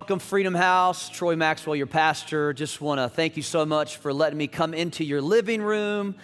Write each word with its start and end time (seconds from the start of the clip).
Welcome, 0.00 0.18
Freedom 0.18 0.54
House. 0.54 1.10
Troy 1.10 1.36
Maxwell, 1.36 1.76
your 1.76 1.86
pastor. 1.86 2.54
Just 2.54 2.80
want 2.80 3.00
to 3.00 3.08
thank 3.10 3.36
you 3.36 3.42
so 3.42 3.66
much 3.66 3.98
for 3.98 4.14
letting 4.14 4.38
me 4.38 4.46
come 4.46 4.72
into 4.72 5.04
your 5.04 5.20
living 5.20 5.60
room, 5.60 6.14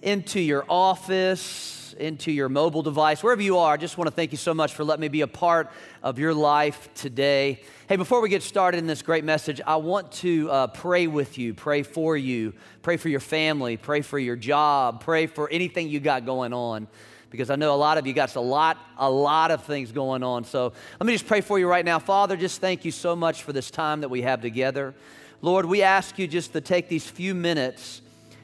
into 0.00 0.38
your 0.38 0.64
office, 0.68 1.92
into 1.98 2.30
your 2.30 2.48
mobile 2.48 2.82
device, 2.82 3.24
wherever 3.24 3.42
you 3.42 3.58
are. 3.58 3.74
I 3.74 3.78
just 3.78 3.98
want 3.98 4.06
to 4.06 4.14
thank 4.14 4.30
you 4.30 4.38
so 4.38 4.54
much 4.54 4.74
for 4.74 4.84
letting 4.84 5.00
me 5.00 5.08
be 5.08 5.22
a 5.22 5.26
part 5.26 5.72
of 6.04 6.20
your 6.20 6.32
life 6.32 6.88
today. 6.94 7.62
Hey, 7.88 7.96
before 7.96 8.20
we 8.20 8.28
get 8.28 8.44
started 8.44 8.78
in 8.78 8.86
this 8.86 9.02
great 9.02 9.24
message, 9.24 9.60
I 9.66 9.76
want 9.76 10.12
to 10.12 10.48
uh, 10.48 10.66
pray 10.68 11.08
with 11.08 11.36
you, 11.36 11.52
pray 11.52 11.82
for 11.82 12.16
you, 12.16 12.54
pray 12.82 12.96
for 12.96 13.08
your 13.08 13.20
family, 13.20 13.76
pray 13.76 14.02
for 14.02 14.20
your 14.20 14.36
job, 14.36 15.00
pray 15.00 15.26
for 15.26 15.50
anything 15.50 15.88
you 15.88 15.98
got 15.98 16.24
going 16.24 16.52
on 16.52 16.86
because 17.30 17.50
I 17.50 17.56
know 17.56 17.74
a 17.74 17.76
lot 17.76 17.98
of 17.98 18.06
you 18.06 18.12
got 18.12 18.34
a 18.36 18.40
lot, 18.40 18.78
a 18.98 19.10
lot 19.10 19.50
of 19.50 19.64
things 19.64 19.92
going 19.92 20.22
on. 20.22 20.44
So 20.44 20.72
let 21.00 21.06
me 21.06 21.12
just 21.12 21.26
pray 21.26 21.40
for 21.40 21.58
you 21.58 21.68
right 21.68 21.84
now. 21.84 21.98
Father, 21.98 22.36
just 22.36 22.60
thank 22.60 22.84
you 22.84 22.92
so 22.92 23.16
much 23.16 23.42
for 23.42 23.52
this 23.52 23.70
time 23.70 24.00
that 24.00 24.08
we 24.08 24.22
have 24.22 24.40
together. 24.40 24.94
Lord, 25.42 25.66
we 25.66 25.82
ask 25.82 26.18
you 26.18 26.26
just 26.26 26.52
to 26.54 26.60
take 26.60 26.88
these 26.88 27.08
few 27.08 27.34
minutes 27.34 28.00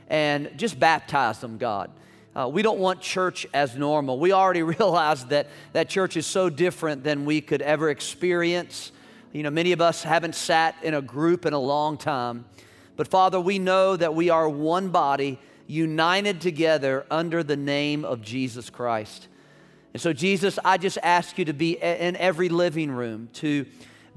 and 0.08 0.50
just 0.56 0.78
baptize 0.78 1.40
them, 1.40 1.58
God. 1.58 1.90
Uh, 2.34 2.48
we 2.48 2.62
don't 2.62 2.78
want 2.78 3.00
church 3.00 3.46
as 3.52 3.76
normal. 3.76 4.18
We 4.18 4.32
already 4.32 4.62
realize 4.62 5.24
that 5.26 5.48
that 5.72 5.88
church 5.88 6.16
is 6.16 6.26
so 6.26 6.50
different 6.50 7.04
than 7.04 7.24
we 7.24 7.40
could 7.40 7.62
ever 7.62 7.90
experience. 7.90 8.92
You 9.32 9.42
know, 9.42 9.50
many 9.50 9.72
of 9.72 9.80
us 9.80 10.02
haven't 10.02 10.34
sat 10.34 10.76
in 10.82 10.94
a 10.94 11.02
group 11.02 11.46
in 11.46 11.52
a 11.52 11.58
long 11.58 11.96
time. 11.96 12.44
But 12.96 13.08
Father, 13.08 13.40
we 13.40 13.58
know 13.58 13.96
that 13.96 14.14
we 14.14 14.28
are 14.28 14.48
one 14.48 14.90
body 14.90 15.38
united 15.72 16.40
together 16.40 17.06
under 17.10 17.42
the 17.42 17.56
name 17.56 18.04
of 18.04 18.20
Jesus 18.20 18.70
Christ. 18.70 19.28
And 19.92 20.00
so, 20.00 20.12
Jesus, 20.12 20.58
I 20.64 20.78
just 20.78 20.98
ask 21.02 21.38
you 21.38 21.46
to 21.46 21.52
be 21.52 21.72
in 21.72 22.16
every 22.16 22.48
living 22.48 22.90
room, 22.90 23.28
to 23.34 23.66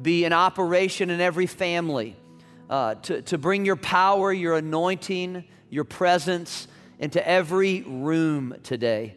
be 0.02 0.26
in 0.26 0.34
operation 0.34 1.10
in 1.10 1.22
every 1.22 1.48
family, 1.48 2.16
uh, 2.70 2.96
to, 2.96 3.22
to 3.24 3.38
bring 3.38 3.66
your 3.66 3.76
power, 3.76 4.32
your 4.32 4.56
anointing, 4.56 5.44
your 5.70 5.84
presence 5.84 6.68
into 7.00 7.26
every 7.26 7.82
room 7.82 8.56
today. 8.64 9.16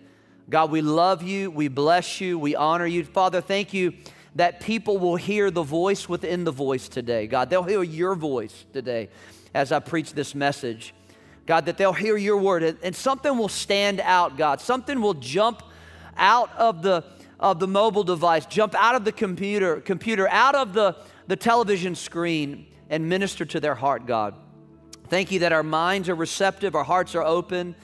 God, 0.50 0.70
we 0.70 0.80
love 0.80 1.22
you, 1.22 1.50
we 1.50 1.68
bless 1.68 2.20
you, 2.20 2.38
we 2.38 2.56
honor 2.56 2.86
you. 2.86 3.04
Father, 3.04 3.40
thank 3.40 3.74
you 3.74 3.92
that 4.34 4.60
people 4.60 4.98
will 4.98 5.16
hear 5.16 5.50
the 5.50 5.62
voice 5.62 6.08
within 6.08 6.44
the 6.44 6.52
voice 6.52 6.88
today. 6.88 7.26
God, 7.26 7.50
they'll 7.50 7.62
hear 7.64 7.82
your 7.82 8.14
voice 8.14 8.64
today 8.72 9.08
as 9.54 9.72
I 9.72 9.80
preach 9.80 10.14
this 10.14 10.34
message. 10.34 10.94
God, 11.48 11.64
that 11.64 11.78
they'll 11.78 11.94
hear 11.94 12.18
your 12.18 12.36
word 12.36 12.62
and, 12.82 12.94
something 12.94 13.38
will 13.38 13.48
stand 13.48 14.00
out, 14.00 14.36
God. 14.36 14.60
Something 14.60 15.00
will 15.00 15.14
jump 15.14 15.62
out 16.18 16.54
of 16.58 16.82
the 16.82 17.02
of 17.40 17.58
the 17.58 17.66
mobile 17.66 18.04
device, 18.04 18.44
jump 18.44 18.74
out 18.74 18.96
of 18.96 19.04
the 19.04 19.12
computer, 19.12 19.80
computer, 19.80 20.28
out 20.28 20.54
of 20.54 20.74
the, 20.74 20.96
the 21.26 21.36
television 21.36 21.94
screen, 21.94 22.66
and 22.90 23.08
minister 23.08 23.46
to 23.46 23.60
their 23.60 23.76
heart, 23.76 24.06
God. 24.06 24.34
Thank 25.08 25.30
you 25.30 25.38
that 25.38 25.52
our 25.52 25.62
minds 25.62 26.10
are 26.10 26.14
receptive, 26.14 26.74
our 26.74 26.84
hearts 26.84 27.14
are 27.14 27.22
open. 27.22 27.76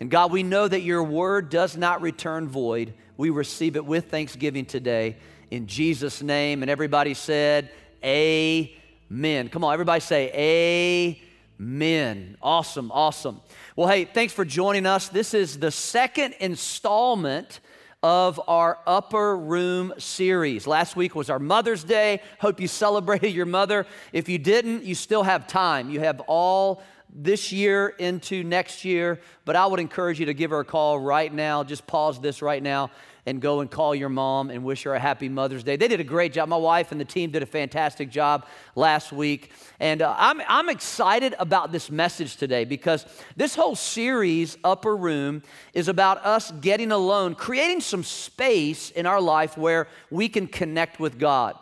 And 0.00 0.10
God, 0.10 0.32
we 0.32 0.42
know 0.42 0.66
that 0.66 0.80
your 0.80 1.04
word 1.04 1.50
does 1.50 1.76
not 1.76 2.00
return 2.00 2.48
void. 2.48 2.94
We 3.16 3.30
receive 3.30 3.76
it 3.76 3.84
with 3.84 4.10
thanksgiving 4.10 4.64
today 4.64 5.18
in 5.52 5.68
Jesus' 5.68 6.20
name. 6.20 6.62
And 6.62 6.70
everybody 6.70 7.14
said, 7.14 7.70
Amen. 8.02 9.50
Come 9.50 9.62
on, 9.62 9.72
everybody 9.72 10.00
say, 10.00 10.32
Amen. 10.32 11.30
Men. 11.58 12.36
Awesome, 12.42 12.90
awesome. 12.92 13.40
Well, 13.76 13.88
hey, 13.88 14.04
thanks 14.04 14.32
for 14.32 14.44
joining 14.44 14.86
us. 14.86 15.08
This 15.08 15.34
is 15.34 15.58
the 15.58 15.70
second 15.70 16.34
installment 16.40 17.60
of 18.02 18.40
our 18.48 18.78
Upper 18.86 19.36
Room 19.36 19.94
series. 19.98 20.66
Last 20.66 20.94
week 20.94 21.14
was 21.14 21.30
our 21.30 21.38
Mother's 21.38 21.84
Day. 21.84 22.20
Hope 22.38 22.60
you 22.60 22.68
celebrated 22.84 23.30
your 23.30 23.46
mother. 23.46 23.86
If 24.12 24.28
you 24.28 24.38
didn't, 24.38 24.84
you 24.84 24.94
still 24.94 25.22
have 25.22 25.46
time. 25.46 25.90
You 25.90 26.00
have 26.00 26.20
all 26.26 26.82
this 27.14 27.52
year 27.52 27.88
into 27.98 28.42
next 28.42 28.84
year, 28.84 29.20
but 29.44 29.56
I 29.56 29.66
would 29.66 29.80
encourage 29.80 30.18
you 30.18 30.26
to 30.26 30.34
give 30.34 30.50
her 30.50 30.60
a 30.60 30.64
call 30.64 30.98
right 30.98 31.32
now. 31.32 31.62
Just 31.62 31.86
pause 31.86 32.20
this 32.20 32.42
right 32.42 32.62
now 32.62 32.90
and 33.26 33.40
go 33.40 33.60
and 33.60 33.70
call 33.70 33.94
your 33.94 34.08
mom 34.08 34.50
and 34.50 34.64
wish 34.64 34.82
her 34.82 34.94
a 34.94 35.00
happy 35.00 35.28
Mother's 35.28 35.64
Day. 35.64 35.76
They 35.76 35.88
did 35.88 36.00
a 36.00 36.04
great 36.04 36.32
job. 36.32 36.48
My 36.48 36.56
wife 36.56 36.92
and 36.92 37.00
the 37.00 37.04
team 37.04 37.30
did 37.30 37.42
a 37.42 37.46
fantastic 37.46 38.10
job 38.10 38.46
last 38.74 39.12
week. 39.12 39.50
And 39.80 40.02
uh, 40.02 40.14
I'm, 40.18 40.42
I'm 40.46 40.68
excited 40.68 41.34
about 41.38 41.72
this 41.72 41.90
message 41.90 42.36
today 42.36 42.64
because 42.64 43.06
this 43.36 43.54
whole 43.54 43.76
series, 43.76 44.58
Upper 44.62 44.96
Room, 44.96 45.42
is 45.72 45.88
about 45.88 46.24
us 46.24 46.50
getting 46.60 46.92
alone, 46.92 47.34
creating 47.34 47.80
some 47.80 48.04
space 48.04 48.90
in 48.90 49.06
our 49.06 49.20
life 49.20 49.56
where 49.56 49.88
we 50.10 50.28
can 50.28 50.46
connect 50.46 51.00
with 51.00 51.18
God. 51.18 51.58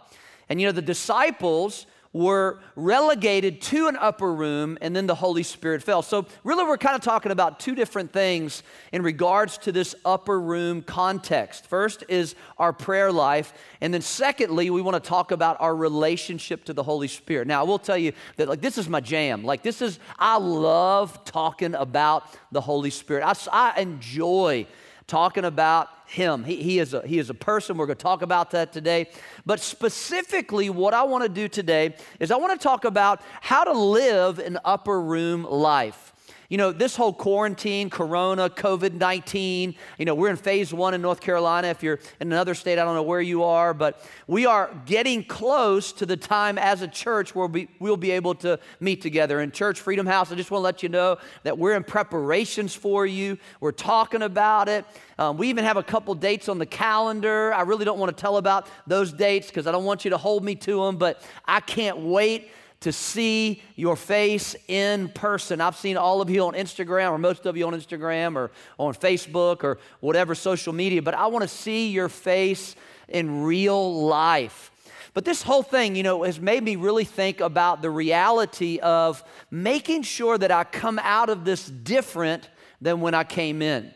And 0.49 0.61
you 0.61 0.67
know, 0.67 0.73
the 0.73 0.83
disciples 0.83 1.87
were 2.13 2.61
relegated 2.77 3.63
to 3.63 3.89
an 3.89 3.97
upper 3.97 4.33
room 4.33 4.77
and 4.81 4.95
then 4.95 5.07
the 5.07 5.15
Holy 5.15 5.43
Spirit 5.43 5.83
fell. 5.83 6.03
So, 6.03 6.27
really, 6.45 6.65
we're 6.65 6.77
kind 6.77 6.95
of 6.95 7.01
talking 7.01 7.33
about 7.33 7.59
two 7.59 7.75
different 7.75 8.13
things 8.13 8.63
in 8.93 9.03
regards 9.03 9.57
to 9.59 9.73
this 9.73 9.95
upper 10.05 10.39
room 10.39 10.83
context. 10.83 11.67
First 11.67 12.05
is 12.09 12.35
our 12.59 12.73
prayer 12.73 13.11
life, 13.11 13.55
and 13.81 13.95
then 13.95 14.03
secondly, 14.03 14.69
we 14.69 14.83
want 14.83 15.03
to 15.03 15.09
talk 15.09 15.31
about 15.31 15.57
our 15.61 15.75
relationship 15.75 16.65
to 16.65 16.75
the 16.75 16.83
Holy 16.83 17.09
Spirit. 17.09 17.47
Now, 17.49 17.61
I 17.61 17.65
will 17.65 17.79
tell 17.79 17.99
you 17.99 18.13
that, 18.37 18.49
like, 18.49 18.61
this 18.61 18.77
is 18.77 18.89
my 18.89 19.01
jam. 19.01 19.45
Like, 19.45 19.63
this 19.63 19.81
is, 19.81 19.99
I 20.19 20.37
love 20.37 21.25
talking 21.25 21.75
about 21.75 22.25
the 22.53 22.61
Holy 22.61 22.91
Spirit. 22.91 23.25
I, 23.25 23.35
I 23.51 23.81
enjoy 23.81 24.67
talking 25.13 25.45
about 25.45 25.91
him. 26.07 26.43
He, 26.43 26.57
he, 26.57 26.79
is 26.79 26.95
a, 26.95 27.07
he 27.07 27.19
is 27.19 27.29
a 27.29 27.35
person. 27.35 27.77
We're 27.77 27.85
going 27.85 27.99
to 27.99 28.03
talk 28.03 28.23
about 28.23 28.51
that 28.53 28.73
today. 28.73 29.11
But 29.45 29.61
specifically, 29.61 30.71
what 30.71 30.95
I 30.95 31.03
want 31.03 31.23
to 31.23 31.29
do 31.29 31.49
today 31.49 31.97
is 32.19 32.31
I 32.31 32.37
want 32.37 32.59
to 32.59 32.63
talk 32.63 32.87
about 32.87 33.21
how 33.43 33.63
to 33.65 33.73
live 33.73 34.39
an 34.39 34.59
upper 34.65 34.99
room 35.03 35.45
life. 35.45 36.12
You 36.53 36.59
know, 36.59 36.71
this 36.71 36.95
whole 36.95 37.15
quarantine, 37.15 37.89
corona, 37.89 38.51
COVID 38.51 38.93
19, 38.93 39.75
you 39.97 40.05
know, 40.05 40.15
we're 40.15 40.29
in 40.29 40.37
phase 40.37 40.71
one 40.71 40.93
in 40.93 41.01
North 41.01 41.23
Carolina. 41.23 41.69
If 41.69 41.83
you're 41.83 41.99
in 42.21 42.31
another 42.31 42.53
state, 42.53 42.79
I 42.79 42.85
don't 42.85 42.95
know 42.95 43.03
where 43.03 43.23
you 43.23 43.43
are, 43.43 43.73
but 43.73 44.07
we 44.27 44.45
are 44.45 44.71
getting 44.85 45.25
close 45.25 45.95
to 45.95 46.05
the 46.05 46.19
time 46.19 46.59
as 46.59 46.83
a 46.83 46.89
church 46.89 47.35
where 47.35 47.47
we, 47.47 47.69
we'll 47.79 47.97
be 47.97 48.11
able 48.11 48.35
to 48.35 48.61
meet 48.81 49.01
together. 49.01 49.41
In 49.41 49.51
Church 49.51 49.81
Freedom 49.81 50.05
House, 50.05 50.31
I 50.31 50.35
just 50.35 50.51
want 50.51 50.61
to 50.61 50.65
let 50.65 50.83
you 50.83 50.91
know 50.91 51.17
that 51.43 51.57
we're 51.57 51.75
in 51.75 51.85
preparations 51.85 52.75
for 52.75 53.07
you. 53.07 53.39
We're 53.61 53.73
talking 53.73 54.21
about 54.21 54.69
it. 54.69 54.85
Um, 55.19 55.39
we 55.39 55.49
even 55.49 55.65
have 55.65 55.79
a 55.79 55.83
couple 55.83 56.15
dates 56.15 56.51
on 56.51 56.59
the 56.59 56.67
calendar. 56.67 57.55
I 57.55 57.63
really 57.63 57.87
don't 57.87 57.99
want 57.99 58.15
to 58.15 58.21
tell 58.21 58.37
about 58.37 58.67
those 58.87 59.11
dates 59.11 59.47
because 59.47 59.67
I 59.67 59.73
don't 59.73 59.85
want 59.85 60.05
you 60.05 60.11
to 60.11 60.19
hold 60.19 60.45
me 60.45 60.55
to 60.57 60.85
them, 60.85 60.99
but 60.99 61.23
I 61.47 61.61
can't 61.61 62.01
wait 62.01 62.51
to 62.83 62.93
see 62.93 63.63
your 63.75 63.97
face 63.97 64.55
in 64.69 65.09
person. 65.09 65.61
I've 65.61 65.77
seen 65.77 65.97
all 65.97 66.21
of 66.21 66.31
you 66.31 66.45
on 66.47 66.55
Instagram, 66.55 67.11
or 67.11 67.19
most 67.19 67.47
of 67.47 67.57
you 67.57 67.67
on 67.67 67.73
Instagram, 67.73 68.37
or 68.37 68.51
on 68.79 68.95
Facebook, 68.95 69.65
or 69.65 69.79
whatever 70.01 70.35
social 70.35 70.73
media, 70.73 71.03
but 71.03 71.15
I 71.15 71.27
want 71.27 71.43
to 71.43 71.49
see 71.49 71.89
your 71.89 72.09
face 72.09 72.77
in 73.09 73.43
real 73.43 74.07
life. 74.07 74.71
But 75.15 75.25
this 75.25 75.43
whole 75.43 75.63
thing, 75.63 75.95
you 75.95 76.03
know, 76.03 76.23
has 76.23 76.41
made 76.41 76.63
me 76.63 76.77
really 76.77 77.05
think 77.05 77.41
about 77.41 77.83
the 77.83 77.91
reality 77.91 78.79
of 78.79 79.23
making 79.51 80.03
sure 80.03 80.39
that 80.39 80.51
I 80.51 80.65
come 80.65 80.99
out 81.03 81.29
of 81.29 81.45
this 81.45 81.67
different 81.67 82.49
than 82.81 83.01
when 83.01 83.15
I 83.15 83.25
came 83.25 83.61
in. 83.61 83.93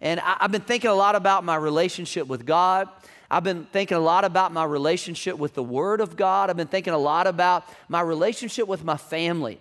And 0.00 0.20
I, 0.20 0.36
have 0.40 0.52
been 0.52 0.62
thinking 0.62 0.90
a 0.90 0.94
lot 0.94 1.16
about 1.16 1.44
my 1.44 1.56
relationship 1.56 2.26
with 2.26 2.46
God. 2.46 2.88
I've 3.30 3.44
been 3.44 3.66
thinking 3.66 3.96
a 3.96 4.00
lot 4.00 4.24
about 4.24 4.52
my 4.52 4.64
relationship 4.64 5.38
with 5.38 5.54
the 5.54 5.62
Word 5.62 6.00
of 6.00 6.16
God. 6.16 6.50
I've 6.50 6.56
been 6.56 6.66
thinking 6.66 6.92
a 6.92 6.98
lot 6.98 7.26
about 7.26 7.64
my 7.88 8.00
relationship 8.00 8.66
with 8.66 8.82
my 8.82 8.96
family, 8.96 9.60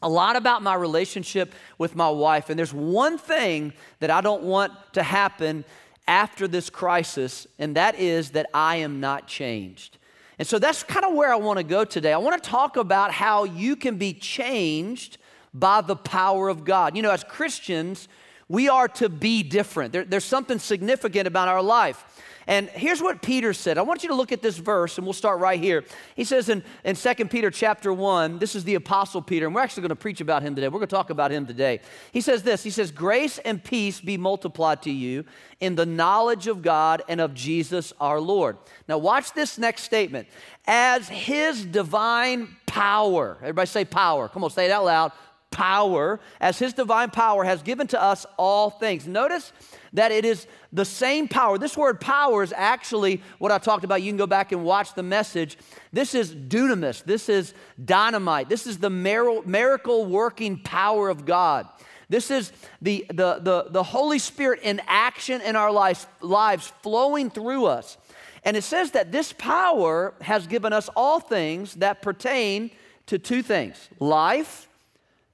a 0.00 0.08
lot 0.08 0.36
about 0.36 0.62
my 0.62 0.74
relationship 0.74 1.52
with 1.78 1.96
my 1.96 2.08
wife. 2.08 2.48
And 2.48 2.58
there's 2.58 2.72
one 2.72 3.18
thing 3.18 3.72
that 3.98 4.10
I 4.10 4.20
don't 4.20 4.44
want 4.44 4.72
to 4.92 5.02
happen 5.02 5.64
after 6.06 6.46
this 6.46 6.70
crisis, 6.70 7.46
and 7.58 7.76
that 7.76 7.98
is 7.98 8.30
that 8.30 8.46
I 8.54 8.76
am 8.76 9.00
not 9.00 9.26
changed. 9.26 9.98
And 10.38 10.46
so 10.46 10.58
that's 10.58 10.82
kind 10.82 11.04
of 11.04 11.14
where 11.14 11.32
I 11.32 11.36
want 11.36 11.58
to 11.58 11.64
go 11.64 11.84
today. 11.84 12.12
I 12.12 12.18
want 12.18 12.42
to 12.42 12.50
talk 12.50 12.76
about 12.76 13.12
how 13.12 13.44
you 13.44 13.76
can 13.76 13.96
be 13.96 14.12
changed 14.12 15.18
by 15.54 15.80
the 15.80 15.96
power 15.96 16.48
of 16.48 16.64
God. 16.64 16.96
You 16.96 17.02
know, 17.02 17.10
as 17.10 17.24
Christians, 17.24 18.08
we 18.48 18.68
are 18.68 18.88
to 18.88 19.08
be 19.08 19.42
different. 19.42 19.92
There, 19.92 20.04
there's 20.04 20.24
something 20.24 20.58
significant 20.58 21.26
about 21.26 21.48
our 21.48 21.62
life. 21.62 22.04
And 22.46 22.68
here's 22.70 23.00
what 23.00 23.22
Peter 23.22 23.52
said. 23.52 23.78
I 23.78 23.82
want 23.82 24.02
you 24.02 24.08
to 24.08 24.14
look 24.14 24.32
at 24.32 24.42
this 24.42 24.58
verse, 24.58 24.98
and 24.98 25.06
we'll 25.06 25.12
start 25.12 25.38
right 25.40 25.60
here. 25.60 25.84
He 26.14 26.24
says 26.24 26.48
in, 26.48 26.62
in 26.84 26.96
2 26.96 27.14
Peter 27.26 27.50
chapter 27.50 27.92
1, 27.92 28.38
this 28.38 28.54
is 28.54 28.64
the 28.64 28.74
Apostle 28.74 29.22
Peter, 29.22 29.46
and 29.46 29.54
we're 29.54 29.60
actually 29.60 29.82
going 29.82 29.90
to 29.90 29.96
preach 29.96 30.20
about 30.20 30.42
him 30.42 30.54
today. 30.54 30.68
We're 30.68 30.78
going 30.78 30.88
to 30.88 30.94
talk 30.94 31.10
about 31.10 31.30
him 31.30 31.46
today. 31.46 31.80
He 32.12 32.20
says 32.20 32.42
this 32.42 32.62
He 32.62 32.70
says, 32.70 32.90
Grace 32.90 33.38
and 33.38 33.62
peace 33.62 34.00
be 34.00 34.16
multiplied 34.16 34.82
to 34.82 34.90
you 34.90 35.24
in 35.60 35.76
the 35.76 35.86
knowledge 35.86 36.46
of 36.48 36.62
God 36.62 37.02
and 37.08 37.20
of 37.20 37.34
Jesus 37.34 37.92
our 38.00 38.20
Lord. 38.20 38.58
Now, 38.88 38.98
watch 38.98 39.32
this 39.32 39.58
next 39.58 39.82
statement. 39.82 40.28
As 40.66 41.08
his 41.08 41.64
divine 41.64 42.56
power, 42.66 43.38
everybody 43.40 43.66
say 43.66 43.84
power. 43.84 44.28
Come 44.28 44.44
on, 44.44 44.50
say 44.50 44.66
it 44.66 44.70
out 44.70 44.84
loud. 44.84 45.12
Power, 45.50 46.18
as 46.40 46.58
his 46.58 46.72
divine 46.72 47.10
power 47.10 47.44
has 47.44 47.62
given 47.62 47.86
to 47.88 48.02
us 48.02 48.24
all 48.38 48.70
things. 48.70 49.06
Notice 49.06 49.52
that 49.92 50.12
it 50.12 50.24
is 50.24 50.46
the 50.72 50.84
same 50.84 51.28
power. 51.28 51.58
This 51.58 51.76
word 51.76 52.00
power 52.00 52.42
is 52.42 52.52
actually 52.56 53.22
what 53.38 53.52
I 53.52 53.58
talked 53.58 53.84
about. 53.84 54.02
You 54.02 54.10
can 54.10 54.16
go 54.16 54.26
back 54.26 54.52
and 54.52 54.64
watch 54.64 54.94
the 54.94 55.02
message. 55.02 55.58
This 55.92 56.14
is 56.14 56.34
dunamis, 56.34 57.04
this 57.04 57.28
is 57.28 57.54
dynamite, 57.84 58.48
this 58.48 58.66
is 58.66 58.78
the 58.78 58.90
miracle 58.90 60.06
working 60.06 60.58
power 60.58 61.08
of 61.08 61.24
God. 61.24 61.66
This 62.08 62.30
is 62.30 62.52
the, 62.82 63.06
the, 63.08 63.38
the, 63.40 63.66
the 63.70 63.82
Holy 63.82 64.18
Spirit 64.18 64.60
in 64.62 64.82
action 64.86 65.40
in 65.40 65.56
our 65.56 65.72
lives, 65.72 66.06
lives 66.20 66.70
flowing 66.82 67.30
through 67.30 67.64
us. 67.64 67.96
And 68.44 68.54
it 68.56 68.64
says 68.64 68.90
that 68.90 69.12
this 69.12 69.32
power 69.32 70.12
has 70.20 70.46
given 70.46 70.74
us 70.74 70.90
all 70.94 71.20
things 71.20 71.76
that 71.76 72.02
pertain 72.02 72.70
to 73.06 73.18
two 73.18 73.42
things 73.42 73.88
life 73.98 74.68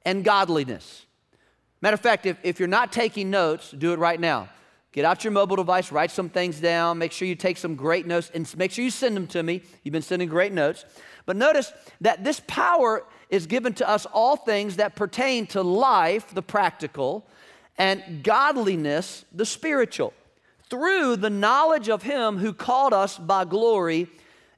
and 0.04 0.24
godliness. 0.24 1.06
Matter 1.80 1.94
of 1.94 2.00
fact, 2.00 2.26
if, 2.26 2.38
if 2.42 2.58
you're 2.58 2.68
not 2.68 2.92
taking 2.92 3.30
notes, 3.30 3.70
do 3.70 3.92
it 3.92 3.98
right 3.98 4.18
now. 4.18 4.48
Get 4.92 5.04
out 5.04 5.22
your 5.22 5.32
mobile 5.32 5.56
device, 5.56 5.92
write 5.92 6.10
some 6.10 6.28
things 6.28 6.60
down, 6.60 6.98
make 6.98 7.12
sure 7.12 7.28
you 7.28 7.34
take 7.34 7.58
some 7.58 7.76
great 7.76 8.06
notes, 8.06 8.30
and 8.34 8.52
make 8.56 8.72
sure 8.72 8.84
you 8.84 8.90
send 8.90 9.14
them 9.14 9.26
to 9.28 9.42
me. 9.42 9.62
You've 9.82 9.92
been 9.92 10.02
sending 10.02 10.28
great 10.28 10.52
notes. 10.52 10.84
But 11.26 11.36
notice 11.36 11.72
that 12.00 12.24
this 12.24 12.40
power 12.46 13.04
is 13.28 13.46
given 13.46 13.74
to 13.74 13.88
us 13.88 14.06
all 14.06 14.36
things 14.36 14.76
that 14.76 14.96
pertain 14.96 15.46
to 15.48 15.62
life, 15.62 16.34
the 16.34 16.42
practical, 16.42 17.26
and 17.76 18.22
godliness, 18.24 19.24
the 19.32 19.46
spiritual, 19.46 20.14
through 20.70 21.16
the 21.16 21.30
knowledge 21.30 21.88
of 21.88 22.02
Him 22.02 22.38
who 22.38 22.52
called 22.52 22.94
us 22.94 23.18
by 23.18 23.44
glory 23.44 24.08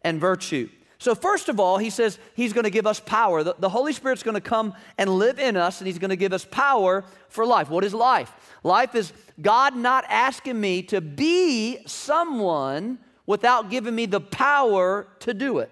and 0.02 0.20
virtue. 0.20 0.68
So, 1.00 1.14
first 1.14 1.48
of 1.48 1.58
all, 1.58 1.78
he 1.78 1.88
says 1.88 2.18
he's 2.34 2.52
going 2.52 2.64
to 2.64 2.70
give 2.70 2.86
us 2.86 3.00
power. 3.00 3.42
The, 3.42 3.54
the 3.58 3.70
Holy 3.70 3.94
Spirit's 3.94 4.22
going 4.22 4.34
to 4.34 4.40
come 4.40 4.74
and 4.98 5.08
live 5.08 5.38
in 5.38 5.56
us, 5.56 5.80
and 5.80 5.86
he's 5.86 5.98
going 5.98 6.10
to 6.10 6.16
give 6.16 6.34
us 6.34 6.44
power 6.44 7.06
for 7.30 7.46
life. 7.46 7.70
What 7.70 7.84
is 7.84 7.94
life? 7.94 8.30
Life 8.62 8.94
is 8.94 9.14
God 9.40 9.74
not 9.74 10.04
asking 10.10 10.60
me 10.60 10.82
to 10.84 11.00
be 11.00 11.78
someone 11.86 12.98
without 13.24 13.70
giving 13.70 13.94
me 13.94 14.04
the 14.04 14.20
power 14.20 15.08
to 15.20 15.32
do 15.32 15.60
it. 15.60 15.70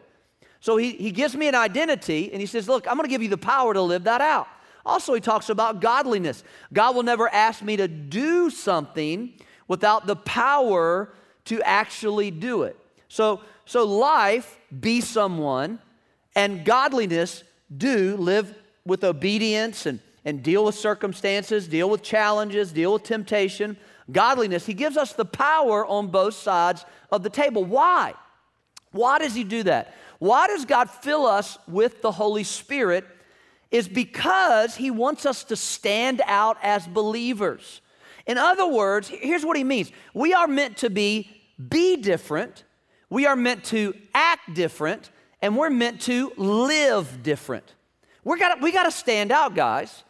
So, 0.60 0.78
he, 0.78 0.92
he 0.92 1.10
gives 1.10 1.36
me 1.36 1.46
an 1.46 1.54
identity, 1.54 2.32
and 2.32 2.40
he 2.40 2.46
says, 2.46 2.66
Look, 2.66 2.88
I'm 2.88 2.96
going 2.96 3.04
to 3.04 3.10
give 3.10 3.22
you 3.22 3.28
the 3.28 3.36
power 3.36 3.74
to 3.74 3.82
live 3.82 4.04
that 4.04 4.22
out. 4.22 4.48
Also, 4.86 5.12
he 5.12 5.20
talks 5.20 5.50
about 5.50 5.82
godliness. 5.82 6.42
God 6.72 6.96
will 6.96 7.02
never 7.02 7.28
ask 7.28 7.62
me 7.62 7.76
to 7.76 7.86
do 7.86 8.48
something 8.48 9.34
without 9.66 10.06
the 10.06 10.16
power 10.16 11.12
to 11.44 11.60
actually 11.64 12.30
do 12.30 12.62
it. 12.62 12.78
So, 13.08 13.40
so 13.64 13.84
life, 13.84 14.58
be 14.80 15.00
someone, 15.00 15.78
and 16.36 16.64
godliness, 16.64 17.42
do 17.74 18.16
live 18.16 18.54
with 18.84 19.04
obedience 19.04 19.86
and, 19.86 20.00
and 20.24 20.42
deal 20.42 20.64
with 20.64 20.74
circumstances, 20.74 21.68
deal 21.68 21.90
with 21.90 22.02
challenges, 22.02 22.72
deal 22.72 22.92
with 22.92 23.02
temptation. 23.02 23.76
Godliness, 24.10 24.66
he 24.66 24.74
gives 24.74 24.96
us 24.96 25.12
the 25.12 25.24
power 25.24 25.84
on 25.84 26.08
both 26.08 26.34
sides 26.34 26.84
of 27.10 27.22
the 27.22 27.30
table. 27.30 27.64
Why? 27.64 28.14
Why 28.92 29.18
does 29.18 29.34
he 29.34 29.44
do 29.44 29.62
that? 29.64 29.94
Why 30.18 30.46
does 30.46 30.64
God 30.64 30.90
fill 30.90 31.26
us 31.26 31.58
with 31.66 32.02
the 32.02 32.12
Holy 32.12 32.44
Spirit? 32.44 33.06
Is 33.70 33.86
because 33.86 34.76
he 34.76 34.90
wants 34.90 35.26
us 35.26 35.44
to 35.44 35.56
stand 35.56 36.22
out 36.24 36.56
as 36.62 36.86
believers. 36.86 37.82
In 38.26 38.38
other 38.38 38.66
words, 38.66 39.08
here's 39.08 39.44
what 39.44 39.56
he 39.56 39.64
means 39.64 39.92
we 40.14 40.32
are 40.32 40.46
meant 40.46 40.78
to 40.78 40.90
be 40.90 41.30
be 41.68 41.96
different 41.96 42.64
we 43.10 43.26
are 43.26 43.36
meant 43.36 43.64
to 43.64 43.94
act 44.14 44.54
different 44.54 45.10
and 45.40 45.56
we're 45.56 45.70
meant 45.70 46.00
to 46.02 46.32
live 46.36 47.22
different. 47.22 47.74
We're 48.24 48.38
got 48.38 48.60
we 48.60 48.72
got 48.72 48.84
to 48.84 48.90
stand 48.90 49.32
out, 49.32 49.54
guys. 49.54 50.04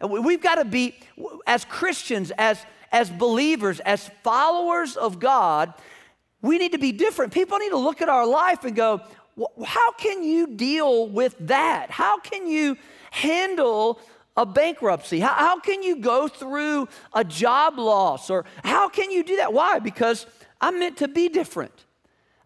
And 0.00 0.10
we've 0.10 0.42
got 0.42 0.54
to 0.56 0.64
be, 0.64 0.98
as 1.46 1.64
Christians, 1.66 2.32
as, 2.38 2.64
as 2.90 3.10
believers, 3.10 3.80
as 3.80 4.10
followers 4.22 4.96
of 4.96 5.20
God, 5.20 5.74
we 6.40 6.56
need 6.56 6.72
to 6.72 6.78
be 6.78 6.92
different. 6.92 7.34
People 7.34 7.58
need 7.58 7.70
to 7.70 7.76
look 7.76 8.00
at 8.00 8.08
our 8.08 8.26
life 8.26 8.64
and 8.64 8.74
go, 8.74 9.02
how 9.64 9.92
can 9.92 10.24
you 10.24 10.46
deal 10.46 11.06
with 11.06 11.36
that? 11.40 11.90
How 11.90 12.18
can 12.18 12.46
you 12.46 12.78
handle 13.10 14.00
a 14.36 14.46
bankruptcy? 14.46 15.20
How, 15.20 15.34
how 15.34 15.60
can 15.60 15.82
you 15.82 15.96
go 15.96 16.28
through 16.28 16.88
a 17.12 17.24
job 17.24 17.78
loss? 17.78 18.30
Or 18.30 18.46
how 18.64 18.88
can 18.88 19.10
you 19.10 19.22
do 19.22 19.36
that? 19.36 19.52
Why? 19.52 19.80
Because 19.80 20.24
I'm 20.62 20.78
meant 20.78 20.96
to 20.98 21.08
be 21.08 21.28
different. 21.28 21.84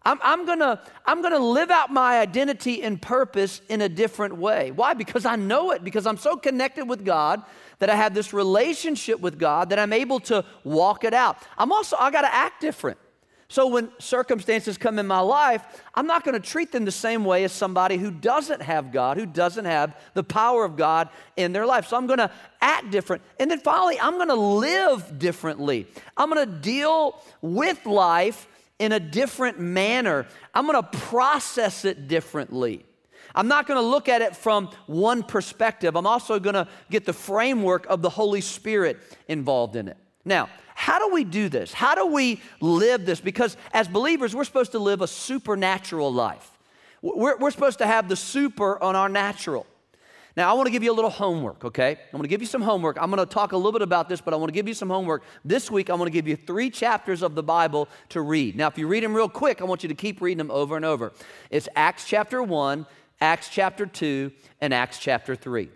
I'm, 0.05 0.19
I'm, 0.21 0.45
gonna, 0.45 0.81
I'm 1.05 1.23
gonna 1.23 1.39
live 1.39 1.71
out 1.71 1.91
my 1.91 2.19
identity 2.19 2.83
and 2.83 3.01
purpose 3.01 3.61
in 3.69 3.81
a 3.81 3.89
different 3.89 4.37
way. 4.37 4.69
Why? 4.69 4.93
Because 4.93 5.25
I 5.25 5.35
know 5.35 5.71
it, 5.71 5.83
because 5.83 6.05
I'm 6.05 6.17
so 6.17 6.37
connected 6.37 6.85
with 6.85 7.03
God 7.03 7.41
that 7.79 7.89
I 7.89 7.95
have 7.95 8.13
this 8.13 8.31
relationship 8.31 9.19
with 9.19 9.39
God 9.39 9.69
that 9.69 9.79
I'm 9.79 9.91
able 9.91 10.19
to 10.21 10.45
walk 10.63 11.03
it 11.03 11.13
out. 11.13 11.37
I'm 11.57 11.71
also, 11.71 11.97
I 11.97 12.11
gotta 12.11 12.33
act 12.33 12.61
different. 12.61 12.99
So 13.47 13.67
when 13.67 13.89
circumstances 13.99 14.77
come 14.77 14.97
in 14.97 15.05
my 15.07 15.19
life, 15.19 15.63
I'm 15.93 16.07
not 16.07 16.23
gonna 16.23 16.39
treat 16.39 16.71
them 16.71 16.85
the 16.85 16.91
same 16.91 17.25
way 17.25 17.43
as 17.43 17.51
somebody 17.51 17.97
who 17.97 18.11
doesn't 18.11 18.61
have 18.61 18.91
God, 18.91 19.17
who 19.17 19.25
doesn't 19.25 19.65
have 19.65 19.95
the 20.13 20.23
power 20.23 20.65
of 20.65 20.75
God 20.75 21.09
in 21.35 21.51
their 21.51 21.65
life. 21.65 21.87
So 21.87 21.97
I'm 21.97 22.07
gonna 22.07 22.31
act 22.61 22.91
different. 22.91 23.23
And 23.39 23.49
then 23.49 23.59
finally, 23.59 23.99
I'm 23.99 24.17
gonna 24.17 24.35
live 24.35 25.17
differently. 25.17 25.87
I'm 26.15 26.29
gonna 26.29 26.45
deal 26.45 27.21
with 27.41 27.85
life 27.85 28.47
in 28.79 28.91
a 28.91 28.99
different 28.99 29.59
manner. 29.59 30.25
I'm 30.53 30.67
going 30.67 30.81
to 30.81 30.97
process 30.97 31.85
it 31.85 32.07
differently. 32.07 32.85
I'm 33.33 33.47
not 33.47 33.67
going 33.67 33.79
to 33.81 33.85
look 33.85 34.07
at 34.07 34.21
it 34.21 34.35
from 34.35 34.69
one 34.87 35.23
perspective. 35.23 35.95
I'm 35.95 36.07
also 36.07 36.39
going 36.39 36.53
to 36.55 36.67
get 36.89 37.05
the 37.05 37.13
framework 37.13 37.85
of 37.87 38.01
the 38.01 38.09
Holy 38.09 38.41
Spirit 38.41 38.97
involved 39.27 39.75
in 39.75 39.87
it. 39.87 39.97
Now, 40.23 40.49
how 40.73 40.99
do 40.99 41.13
we 41.13 41.23
do 41.23 41.49
this? 41.49 41.73
How 41.73 41.95
do 41.95 42.07
we 42.07 42.41
live 42.59 43.05
this? 43.05 43.21
Because 43.21 43.55
as 43.73 43.87
believers, 43.87 44.35
we're 44.35 44.43
supposed 44.43 44.71
to 44.73 44.79
live 44.79 45.01
a 45.01 45.07
supernatural 45.07 46.13
life. 46.13 46.49
We're, 47.01 47.37
we're 47.37 47.51
supposed 47.51 47.77
to 47.79 47.85
have 47.85 48.09
the 48.09 48.15
super 48.15 48.81
on 48.81 48.95
our 48.95 49.09
natural. 49.09 49.65
Now, 50.37 50.49
I 50.49 50.53
want 50.53 50.67
to 50.67 50.71
give 50.71 50.83
you 50.83 50.91
a 50.91 50.93
little 50.93 51.09
homework, 51.09 51.63
okay? 51.63 51.91
I'm 51.91 52.11
going 52.11 52.23
to 52.23 52.27
give 52.27 52.41
you 52.41 52.47
some 52.47 52.61
homework. 52.61 52.97
I'm 52.99 53.09
going 53.09 53.25
to 53.25 53.33
talk 53.33 53.53
a 53.53 53.57
little 53.57 53.71
bit 53.71 53.81
about 53.81 54.09
this, 54.09 54.19
but 54.19 54.33
I 54.33 54.37
want 54.37 54.49
to 54.49 54.53
give 54.53 54.67
you 54.67 54.73
some 54.73 54.89
homework. 54.89 55.23
This 55.45 55.71
week, 55.71 55.89
I'm 55.89 55.97
going 55.97 56.11
to 56.11 56.13
give 56.13 56.27
you 56.27 56.35
three 56.35 56.69
chapters 56.69 57.21
of 57.21 57.35
the 57.35 57.43
Bible 57.43 57.87
to 58.09 58.19
read. 58.19 58.57
Now, 58.57 58.67
if 58.67 58.77
you 58.77 58.85
read 58.85 59.03
them 59.03 59.13
real 59.13 59.29
quick, 59.29 59.61
I 59.61 59.63
want 59.63 59.83
you 59.83 59.89
to 59.89 59.95
keep 59.95 60.19
reading 60.19 60.39
them 60.39 60.51
over 60.51 60.75
and 60.75 60.83
over. 60.83 61.13
It's 61.51 61.69
Acts 61.77 62.05
chapter 62.05 62.43
1, 62.43 62.85
Acts 63.21 63.47
chapter 63.47 63.85
2, 63.85 64.29
and 64.59 64.73
Acts 64.73 64.99
chapter 64.99 65.35
3. 65.35 65.69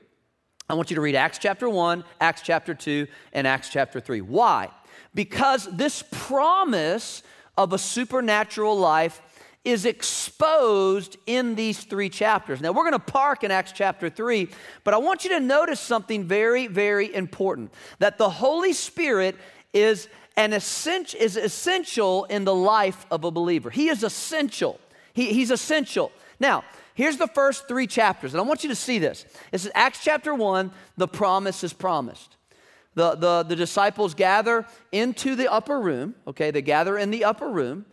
I 0.70 0.74
want 0.74 0.90
you 0.92 0.96
to 0.96 1.02
read 1.02 1.16
Acts 1.16 1.38
chapter 1.38 1.70
1, 1.70 2.04
Acts 2.20 2.42
chapter 2.42 2.74
2, 2.74 3.08
and 3.32 3.48
Acts 3.48 3.70
chapter 3.70 4.02
3. 4.02 4.20
Why? 4.22 4.68
Because 5.16 5.70
this 5.72 6.04
promise 6.12 7.24
of 7.58 7.72
a 7.72 7.78
supernatural 7.78 8.78
life 8.78 9.22
is 9.70 9.86
exposed 9.86 11.18
in 11.26 11.56
these 11.56 11.84
three 11.84 12.10
chapters. 12.10 12.62
Now, 12.62 12.72
we're 12.72 12.84
going 12.84 12.94
to 12.94 13.00
park 13.00 13.44
in 13.44 13.52
Acts 13.52 13.72
chapter 13.72 14.10
3, 14.10 14.50
but 14.84 14.94
I 14.94 14.98
want 14.98 15.24
you 15.24 15.32
to 15.32 15.40
notice 15.40 15.80
something 15.80 16.26
very, 16.26 16.68
very 16.68 17.14
important 17.14 17.74
that 18.00 18.18
the 18.18 18.30
Holy 18.30 18.74
Spirit 18.74 19.36
is 19.74 20.08
an 20.36 20.54
essential, 20.54 21.20
is 21.20 21.38
essential 21.38 22.26
in 22.26 22.46
the 22.46 22.56
life 22.56 23.06
of 23.12 23.24
a 23.24 23.32
believer. 23.32 23.70
He 23.70 23.90
is 23.90 24.04
essential. 24.04 24.80
He, 25.14 25.34
he's 25.34 25.52
essential. 25.52 26.12
Now, 26.40 26.64
here's 26.94 27.18
the 27.18 27.28
first 27.28 27.68
three 27.68 27.88
chapters, 27.88 28.34
and 28.34 28.42
I 28.42 28.44
want 28.44 28.64
you 28.64 28.70
to 28.70 28.76
see 28.76 29.00
this. 29.00 29.26
This 29.52 29.66
is 29.66 29.72
Acts 29.76 30.04
chapter 30.04 30.34
1, 30.34 30.72
the 30.98 31.08
promise 31.08 31.64
is 31.64 31.74
promised. 31.74 32.38
The, 32.96 33.16
the, 33.16 33.44
the 33.44 33.56
disciples 33.56 34.14
gather 34.14 34.66
into 34.92 35.36
the 35.36 35.52
upper 35.52 35.80
room, 35.80 36.16
okay? 36.28 36.52
They 36.52 36.62
gather 36.62 36.98
in 36.98 37.12
the 37.12 37.24
upper 37.24 37.48
room. 37.48 37.86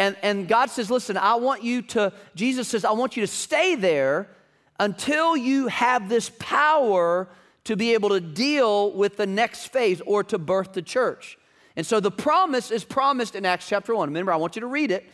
And, 0.00 0.16
and 0.22 0.48
God 0.48 0.70
says, 0.70 0.90
Listen, 0.90 1.18
I 1.18 1.34
want 1.34 1.62
you 1.62 1.82
to, 1.82 2.14
Jesus 2.34 2.68
says, 2.68 2.86
I 2.86 2.92
want 2.92 3.18
you 3.18 3.20
to 3.20 3.26
stay 3.26 3.74
there 3.74 4.30
until 4.78 5.36
you 5.36 5.66
have 5.66 6.08
this 6.08 6.30
power 6.38 7.28
to 7.64 7.76
be 7.76 7.92
able 7.92 8.08
to 8.08 8.20
deal 8.20 8.92
with 8.92 9.18
the 9.18 9.26
next 9.26 9.66
phase 9.66 10.00
or 10.06 10.24
to 10.24 10.38
birth 10.38 10.72
the 10.72 10.80
church. 10.80 11.36
And 11.76 11.86
so 11.86 12.00
the 12.00 12.10
promise 12.10 12.70
is 12.70 12.82
promised 12.82 13.36
in 13.36 13.44
Acts 13.44 13.68
chapter 13.68 13.94
1. 13.94 14.08
Remember, 14.08 14.32
I 14.32 14.36
want 14.36 14.56
you 14.56 14.60
to 14.60 14.66
read 14.66 14.90
it. 14.90 15.04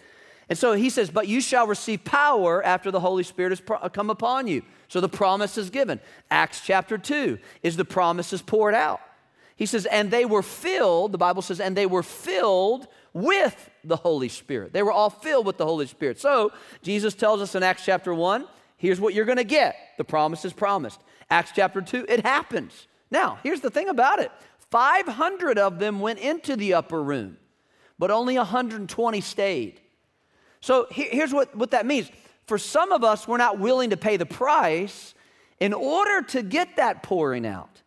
And 0.48 0.56
so 0.56 0.74
he 0.74 0.88
says, 0.88 1.10
But 1.10 1.26
you 1.26 1.40
shall 1.40 1.66
receive 1.66 2.04
power 2.04 2.64
after 2.64 2.92
the 2.92 3.00
Holy 3.00 3.24
Spirit 3.24 3.50
has 3.50 3.60
pro- 3.60 3.88
come 3.88 4.08
upon 4.08 4.46
you. 4.46 4.62
So 4.86 5.00
the 5.00 5.08
promise 5.08 5.58
is 5.58 5.68
given. 5.68 5.98
Acts 6.30 6.60
chapter 6.64 6.96
2 6.96 7.40
is 7.64 7.76
the 7.76 7.84
promise 7.84 8.32
is 8.32 8.40
poured 8.40 8.74
out. 8.74 9.00
He 9.56 9.66
says, 9.66 9.84
And 9.86 10.12
they 10.12 10.24
were 10.24 10.42
filled, 10.42 11.10
the 11.10 11.18
Bible 11.18 11.42
says, 11.42 11.58
and 11.58 11.76
they 11.76 11.86
were 11.86 12.04
filled 12.04 12.86
with 13.16 13.70
the 13.82 13.96
Holy 13.96 14.28
Spirit. 14.28 14.74
They 14.74 14.82
were 14.82 14.92
all 14.92 15.08
filled 15.08 15.46
with 15.46 15.56
the 15.56 15.64
Holy 15.64 15.86
Spirit. 15.86 16.20
So 16.20 16.52
Jesus 16.82 17.14
tells 17.14 17.40
us 17.40 17.54
in 17.54 17.62
Acts 17.62 17.82
chapter 17.82 18.12
1 18.12 18.46
here's 18.76 19.00
what 19.00 19.14
you're 19.14 19.24
going 19.24 19.38
to 19.38 19.44
get. 19.44 19.74
The 19.96 20.04
promise 20.04 20.44
is 20.44 20.52
promised. 20.52 21.00
Acts 21.30 21.52
chapter 21.56 21.80
2, 21.80 22.04
it 22.10 22.26
happens. 22.26 22.86
Now, 23.10 23.38
here's 23.42 23.62
the 23.62 23.70
thing 23.70 23.88
about 23.88 24.18
it 24.18 24.30
500 24.70 25.58
of 25.58 25.78
them 25.78 26.00
went 26.00 26.18
into 26.18 26.56
the 26.56 26.74
upper 26.74 27.02
room, 27.02 27.38
but 27.98 28.10
only 28.10 28.36
120 28.36 29.20
stayed. 29.22 29.80
So 30.60 30.86
here's 30.90 31.32
what, 31.32 31.56
what 31.56 31.70
that 31.70 31.86
means. 31.86 32.10
For 32.46 32.58
some 32.58 32.92
of 32.92 33.02
us, 33.02 33.26
we're 33.26 33.38
not 33.38 33.58
willing 33.58 33.90
to 33.90 33.96
pay 33.96 34.18
the 34.18 34.26
price 34.26 35.14
in 35.58 35.72
order 35.72 36.20
to 36.28 36.42
get 36.42 36.76
that 36.76 37.02
pouring 37.02 37.46
out. 37.46 37.80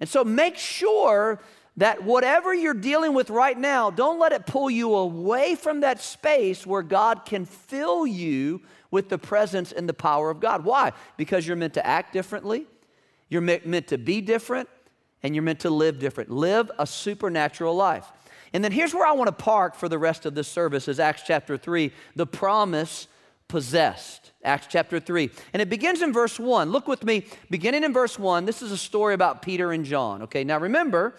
And 0.00 0.08
so 0.08 0.24
make 0.24 0.56
sure 0.56 1.40
that 1.78 2.02
whatever 2.04 2.52
you're 2.52 2.74
dealing 2.74 3.14
with 3.14 3.30
right 3.30 3.58
now, 3.58 3.90
don't 3.90 4.18
let 4.18 4.32
it 4.32 4.46
pull 4.46 4.70
you 4.70 4.94
away 4.94 5.54
from 5.54 5.80
that 5.80 6.02
space 6.02 6.66
where 6.66 6.82
God 6.82 7.24
can 7.24 7.46
fill 7.46 8.06
you 8.06 8.60
with 8.90 9.08
the 9.08 9.18
presence 9.18 9.72
and 9.72 9.88
the 9.88 9.94
power 9.94 10.28
of 10.28 10.38
God. 10.38 10.64
Why? 10.64 10.92
Because 11.16 11.46
you're 11.46 11.56
meant 11.56 11.74
to 11.74 11.86
act 11.86 12.12
differently, 12.12 12.66
you're 13.28 13.40
meant 13.40 13.86
to 13.88 13.96
be 13.96 14.20
different, 14.20 14.68
and 15.22 15.34
you're 15.34 15.42
meant 15.42 15.60
to 15.60 15.70
live 15.70 15.98
different. 15.98 16.30
Live 16.30 16.70
a 16.78 16.86
supernatural 16.86 17.74
life. 17.74 18.06
And 18.52 18.62
then 18.62 18.72
here's 18.72 18.92
where 18.92 19.06
I 19.06 19.12
want 19.12 19.28
to 19.28 19.44
park 19.44 19.74
for 19.74 19.88
the 19.88 19.98
rest 19.98 20.26
of 20.26 20.34
this 20.34 20.48
service 20.48 20.88
is 20.88 21.00
Acts 21.00 21.22
chapter 21.26 21.56
3, 21.56 21.90
the 22.16 22.26
promise 22.26 23.08
possessed. 23.48 24.32
Acts 24.44 24.66
chapter 24.68 25.00
3. 25.00 25.30
And 25.54 25.62
it 25.62 25.70
begins 25.70 26.02
in 26.02 26.12
verse 26.12 26.38
1. 26.38 26.70
Look 26.70 26.86
with 26.86 27.04
me, 27.04 27.24
beginning 27.48 27.84
in 27.84 27.94
verse 27.94 28.18
1. 28.18 28.44
This 28.44 28.60
is 28.60 28.72
a 28.72 28.76
story 28.76 29.14
about 29.14 29.40
Peter 29.40 29.72
and 29.72 29.86
John. 29.86 30.22
Okay, 30.22 30.44
now 30.44 30.58
remember, 30.58 31.14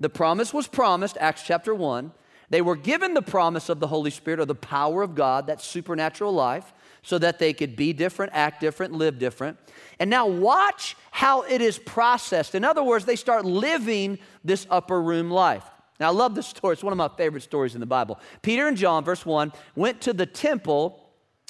the 0.00 0.08
promise 0.08 0.52
was 0.52 0.66
promised, 0.66 1.16
Acts 1.20 1.42
chapter 1.42 1.74
1. 1.74 2.12
They 2.50 2.60
were 2.60 2.76
given 2.76 3.14
the 3.14 3.22
promise 3.22 3.68
of 3.68 3.80
the 3.80 3.86
Holy 3.86 4.10
Spirit 4.10 4.40
or 4.40 4.44
the 4.44 4.54
power 4.54 5.02
of 5.02 5.14
God, 5.14 5.46
that 5.46 5.60
supernatural 5.60 6.32
life, 6.32 6.72
so 7.02 7.18
that 7.18 7.38
they 7.38 7.52
could 7.52 7.76
be 7.76 7.92
different, 7.92 8.32
act 8.34 8.60
different, 8.60 8.92
live 8.92 9.18
different. 9.18 9.58
And 9.98 10.10
now 10.10 10.26
watch 10.26 10.96
how 11.10 11.42
it 11.42 11.60
is 11.60 11.78
processed. 11.78 12.54
In 12.54 12.64
other 12.64 12.82
words, 12.82 13.04
they 13.04 13.16
start 13.16 13.44
living 13.44 14.18
this 14.44 14.66
upper 14.70 15.00
room 15.00 15.30
life. 15.30 15.64
Now, 16.00 16.08
I 16.08 16.12
love 16.12 16.34
this 16.34 16.46
story. 16.46 16.72
It's 16.72 16.82
one 16.82 16.92
of 16.92 16.96
my 16.96 17.08
favorite 17.16 17.42
stories 17.42 17.74
in 17.74 17.80
the 17.80 17.86
Bible. 17.86 18.18
Peter 18.42 18.66
and 18.66 18.76
John, 18.76 19.04
verse 19.04 19.24
1, 19.24 19.52
went 19.76 20.00
to 20.02 20.12
the 20.12 20.26
temple 20.26 21.00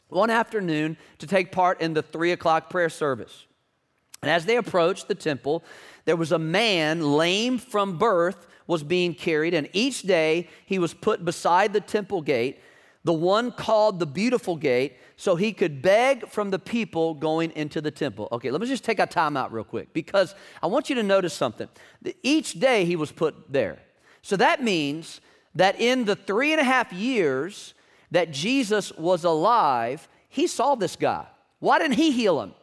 one 0.09 0.31
afternoon 0.31 0.97
to 1.19 1.27
take 1.27 1.51
part 1.51 1.81
in 1.81 1.95
the 1.95 2.03
three 2.03 2.33
o'clock 2.33 2.71
prayer 2.71 2.91
service. 2.91 3.47
And 4.23 4.31
as 4.31 4.47
they 4.47 4.57
approached 4.57 5.09
the 5.09 5.15
temple, 5.15 5.65
there 6.05 6.17
was 6.17 6.33
a 6.33 6.39
man 6.39 7.03
lame 7.03 7.59
from 7.59 7.99
birth 7.99 8.47
was 8.67 8.83
being 8.83 9.15
carried, 9.15 9.55
and 9.55 9.69
each 9.73 10.03
day 10.03 10.49
he 10.67 10.79
was 10.79 10.95
put 10.95 11.25
beside 11.25 11.73
the 11.73 11.81
temple 11.81 12.23
gate, 12.23 12.61
the 13.05 13.13
one 13.13 13.53
called 13.53 13.99
the 13.99 14.07
beautiful 14.07 14.57
gate, 14.57 14.97
so 15.17 15.37
he 15.37 15.53
could 15.53 15.83
beg 15.83 16.29
from 16.29 16.51
the 16.51 16.59
people 16.59 17.15
going 17.15 17.51
into 17.53 17.81
the 17.81 17.91
temple. 17.91 18.29
Okay, 18.33 18.51
let 18.51 18.61
me 18.61 18.67
just 18.67 18.85
take 18.85 18.99
a 18.99 19.07
time 19.07 19.37
out 19.37 19.53
real 19.53 19.65
quick 19.65 19.93
because 19.93 20.35
I 20.63 20.67
want 20.67 20.89
you 20.89 20.97
to 20.97 21.03
notice 21.03 21.35
something. 21.35 21.69
Each 22.23 22.55
day 22.55 22.85
he 22.87 22.97
was 22.97 23.13
put 23.13 23.53
there. 23.53 23.79
So 24.23 24.37
that 24.37 24.63
means 24.63 25.21
that 25.55 25.79
in 25.79 26.07
the 26.07 26.17
three 26.17 26.53
and 26.53 26.61
a 26.61 26.65
half 26.65 26.93
years 26.93 27.75
that 28.11 28.31
Jesus 28.31 28.93
was 28.93 29.25
alive, 29.25 30.09
he 30.29 30.47
saw 30.47 30.75
this 30.75 30.97
guy. 30.97 31.27
Why 31.59 31.79
didn't 31.79 31.97
he 31.97 32.11
heal 32.11 32.41
him? 32.41 32.55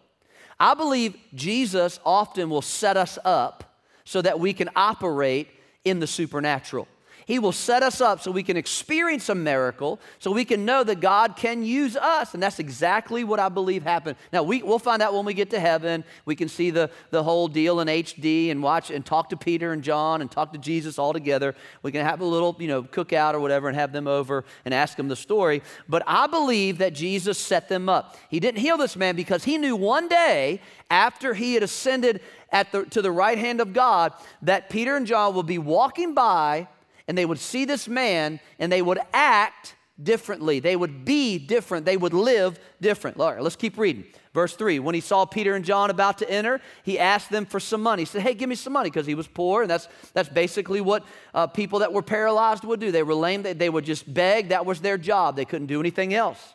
I 0.62 0.76
believe 0.76 1.18
Jesus 1.34 2.00
often 2.06 2.48
will 2.48 2.62
set 2.62 2.96
us 2.96 3.18
up 3.26 3.80
so 4.06 4.22
that 4.22 4.40
we 4.40 4.54
can 4.54 4.70
operate 4.76 5.48
in 5.84 6.00
the 6.00 6.06
supernatural. 6.06 6.88
He 7.26 7.40
will 7.40 7.52
set 7.52 7.84
us 7.84 8.02
up 8.02 8.22
so 8.22 8.32
we 8.32 8.44
can 8.44 8.58
experience 8.58 9.30
a 9.30 9.36
miracle, 9.36 10.00
so 10.20 10.32
we 10.32 10.46
can 10.46 10.66
know 10.66 10.84
that 10.84 11.00
God 11.00 11.36
can 11.36 11.64
use 11.64 11.96
us. 11.96 12.34
And 12.34 12.42
that's 12.42 12.60
exactly 12.60 13.24
what 13.24 13.40
I 13.40 13.50
believe 13.50 13.84
happened. 13.84 14.18
Now, 14.34 14.44
we, 14.44 14.64
we'll 14.64 14.80
find 14.80 15.02
out 15.02 15.14
when 15.14 15.26
we 15.26 15.34
get 15.34 15.50
to 15.52 15.60
heaven. 15.60 16.04
We 16.26 16.36
can 16.36 16.48
see 16.48 16.72
the, 16.72 16.90
the 17.12 17.24
whole 17.24 17.48
deal 17.48 17.80
in 17.80 17.88
HD 17.88 18.52
and 18.52 18.64
watch 18.64 18.92
and 18.92 19.06
talk 19.06 19.30
to 19.30 19.38
Peter 19.38 19.72
and 19.72 19.84
John 19.84 20.22
and 20.22 20.30
talk 20.30 20.54
to 20.54 20.58
Jesus 20.58 20.98
all 20.98 21.14
together. 21.14 21.56
We 21.84 21.92
can 21.92 22.06
have 22.06 22.22
a 22.22 22.26
little, 22.26 22.56
you 22.60 22.68
know, 22.68 22.84
cookout 22.84 23.34
or 23.34 23.40
whatever 23.40 23.68
and 23.68 23.78
have 23.78 23.92
them 23.92 24.08
over 24.08 24.44
and 24.66 24.74
ask 24.74 24.98
them 24.98 25.08
the 25.08 25.16
story. 25.16 25.62
But 25.88 26.04
I 26.08 26.28
believe 26.28 26.80
that 26.80 26.94
Jesus 26.94 27.38
set 27.38 27.70
them 27.70 27.90
up. 27.90 28.18
He 28.30 28.40
didn't 28.40 28.60
heal 28.62 28.78
this 28.78 28.96
man 28.96 29.16
because 29.16 29.44
he 29.44 29.58
knew 29.58 29.76
one 29.76 30.08
day 30.08 30.62
after 30.90 31.34
he 31.34 31.54
had 31.54 31.64
ascended 31.64 32.22
at 32.52 32.72
the, 32.72 32.86
to 32.86 33.02
the 33.02 33.12
right 33.12 33.38
hand 33.38 33.62
of 33.62 33.74
God 33.74 34.14
that 34.42 34.70
Peter 34.70 34.96
and 34.96 35.08
John 35.08 35.34
will 35.34 35.44
be 35.44 35.58
walking 35.58 36.14
by 36.14 36.68
and 37.12 37.18
they 37.18 37.26
would 37.26 37.40
see 37.40 37.66
this 37.66 37.90
man 37.90 38.40
and 38.58 38.72
they 38.72 38.82
would 38.82 38.98
act 39.12 39.76
differently. 40.02 40.62
They 40.62 40.78
would 40.78 41.04
be 41.04 41.38
different. 41.38 41.86
They 41.86 41.98
would 41.98 42.14
live 42.14 42.58
different. 42.80 43.20
All 43.20 43.34
right, 43.34 43.42
let's 43.42 43.58
keep 43.58 43.78
reading. 43.78 44.06
Verse 44.34 44.56
3 44.56 44.80
When 44.80 44.96
he 44.96 45.02
saw 45.02 45.26
Peter 45.26 45.54
and 45.54 45.66
John 45.66 45.90
about 45.90 46.20
to 46.20 46.32
enter, 46.32 46.62
he 46.84 46.98
asked 46.98 47.30
them 47.30 47.46
for 47.46 47.60
some 47.60 47.84
money. 47.84 48.04
He 48.04 48.06
said, 48.06 48.22
Hey, 48.22 48.34
give 48.34 48.48
me 48.48 48.56
some 48.56 48.72
money 48.72 48.90
because 48.90 49.06
he 49.06 49.14
was 49.14 49.28
poor. 49.28 49.64
And 49.64 49.70
that's, 49.70 49.90
that's 50.14 50.30
basically 50.30 50.80
what 50.80 51.06
uh, 51.34 51.48
people 51.48 51.80
that 51.80 51.92
were 51.92 52.02
paralyzed 52.02 52.64
would 52.64 52.80
do. 52.80 52.94
They 52.94 53.04
were 53.04 53.14
lame, 53.14 53.44
they, 53.44 53.52
they 53.52 53.70
would 53.70 53.84
just 53.84 54.12
beg. 54.14 54.48
That 54.48 54.66
was 54.66 54.80
their 54.80 54.98
job. 54.98 55.36
They 55.36 55.44
couldn't 55.44 55.68
do 55.68 55.82
anything 55.82 56.14
else. 56.14 56.54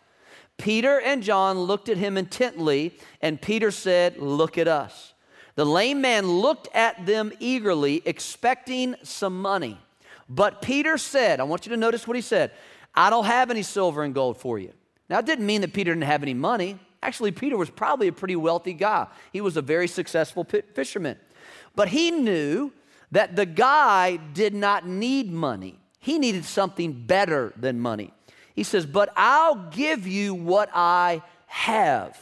Peter 0.57 0.99
and 1.03 1.23
John 1.23 1.59
looked 1.59 1.91
at 1.91 1.99
him 1.99 2.17
intently, 2.17 2.97
and 3.21 3.43
Peter 3.43 3.71
said, 3.71 4.17
Look 4.17 4.57
at 4.57 4.69
us. 4.69 5.13
The 5.55 5.67
lame 5.67 6.01
man 6.01 6.27
looked 6.27 6.69
at 6.75 7.05
them 7.05 7.31
eagerly, 7.41 8.01
expecting 8.07 8.95
some 9.03 9.39
money. 9.43 9.79
But 10.29 10.63
Peter 10.63 10.99
said, 10.99 11.41
I 11.41 11.45
want 11.45 11.67
you 11.67 11.71
to 11.71 11.77
notice 11.77 12.07
what 12.07 12.17
he 12.17 12.23
said 12.23 12.53
I 12.95 13.11
don't 13.11 13.27
have 13.27 13.51
any 13.51 13.63
silver 13.63 14.03
and 14.03 14.15
gold 14.15 14.39
for 14.39 14.59
you. 14.59 14.73
Now, 15.09 15.19
it 15.19 15.27
didn't 15.27 15.47
mean 15.47 15.61
that 15.61 15.73
Peter 15.73 15.93
didn't 15.93 16.05
have 16.05 16.23
any 16.23 16.35
money. 16.35 16.79
Actually, 17.03 17.31
Peter 17.31 17.57
was 17.57 17.71
probably 17.71 18.09
a 18.09 18.13
pretty 18.13 18.35
wealthy 18.35 18.73
guy. 18.73 19.07
He 19.33 19.41
was 19.41 19.57
a 19.57 19.63
very 19.63 19.87
successful 19.87 20.45
fisherman. 20.75 21.19
But 21.77 21.89
he 21.89 22.11
knew 22.11 22.73
that 23.13 23.37
the 23.37 23.47
guy 23.47 24.17
did 24.17 24.55
not 24.55 24.87
need 24.87 25.31
money, 25.31 25.79
he 26.01 26.19
needed 26.19 26.45
something 26.45 26.93
better 27.07 27.53
than 27.57 27.81
money. 27.81 28.13
He 28.55 28.63
says, 28.63 28.87
But 28.87 29.13
I'll 29.17 29.69
give 29.71 30.07
you 30.07 30.35
what 30.35 30.71
I 30.75 31.23
have. 31.47 32.19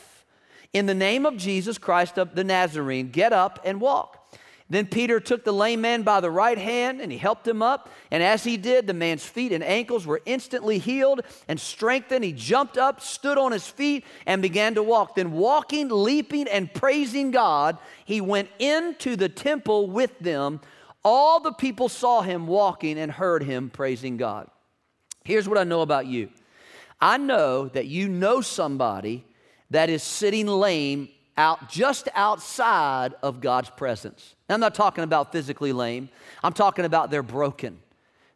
In 0.72 0.86
the 0.86 0.94
name 0.94 1.24
of 1.24 1.36
Jesus 1.36 1.78
Christ 1.78 2.18
of 2.18 2.34
the 2.34 2.42
Nazarene, 2.42 3.10
get 3.10 3.32
up 3.32 3.60
and 3.64 3.80
walk. 3.80 4.23
Then 4.70 4.86
Peter 4.86 5.20
took 5.20 5.44
the 5.44 5.52
lame 5.52 5.82
man 5.82 6.02
by 6.02 6.20
the 6.20 6.30
right 6.30 6.56
hand 6.56 7.02
and 7.02 7.12
he 7.12 7.18
helped 7.18 7.46
him 7.46 7.62
up. 7.62 7.90
And 8.10 8.22
as 8.22 8.44
he 8.44 8.56
did, 8.56 8.86
the 8.86 8.94
man's 8.94 9.24
feet 9.24 9.52
and 9.52 9.62
ankles 9.62 10.06
were 10.06 10.22
instantly 10.24 10.78
healed 10.78 11.20
and 11.48 11.60
strengthened. 11.60 12.24
He 12.24 12.32
jumped 12.32 12.78
up, 12.78 13.02
stood 13.02 13.36
on 13.36 13.52
his 13.52 13.68
feet, 13.68 14.04
and 14.24 14.40
began 14.40 14.74
to 14.76 14.82
walk. 14.82 15.16
Then, 15.16 15.32
walking, 15.32 15.88
leaping, 15.90 16.48
and 16.48 16.72
praising 16.72 17.30
God, 17.30 17.76
he 18.06 18.22
went 18.22 18.48
into 18.58 19.16
the 19.16 19.28
temple 19.28 19.90
with 19.90 20.18
them. 20.18 20.60
All 21.04 21.40
the 21.40 21.52
people 21.52 21.90
saw 21.90 22.22
him 22.22 22.46
walking 22.46 22.98
and 22.98 23.12
heard 23.12 23.42
him 23.42 23.68
praising 23.68 24.16
God. 24.16 24.48
Here's 25.24 25.48
what 25.48 25.58
I 25.58 25.64
know 25.64 25.82
about 25.82 26.06
you 26.06 26.30
I 27.00 27.18
know 27.18 27.68
that 27.68 27.86
you 27.86 28.08
know 28.08 28.40
somebody 28.40 29.26
that 29.70 29.90
is 29.90 30.02
sitting 30.02 30.46
lame 30.46 31.10
out 31.36 31.68
just 31.68 32.08
outside 32.14 33.14
of 33.22 33.40
God's 33.40 33.70
presence. 33.70 34.34
Now, 34.48 34.56
I'm 34.56 34.60
not 34.60 34.74
talking 34.74 35.04
about 35.04 35.32
physically 35.32 35.72
lame, 35.72 36.08
I'm 36.42 36.52
talking 36.52 36.84
about 36.84 37.10
they're 37.10 37.22
broken. 37.22 37.78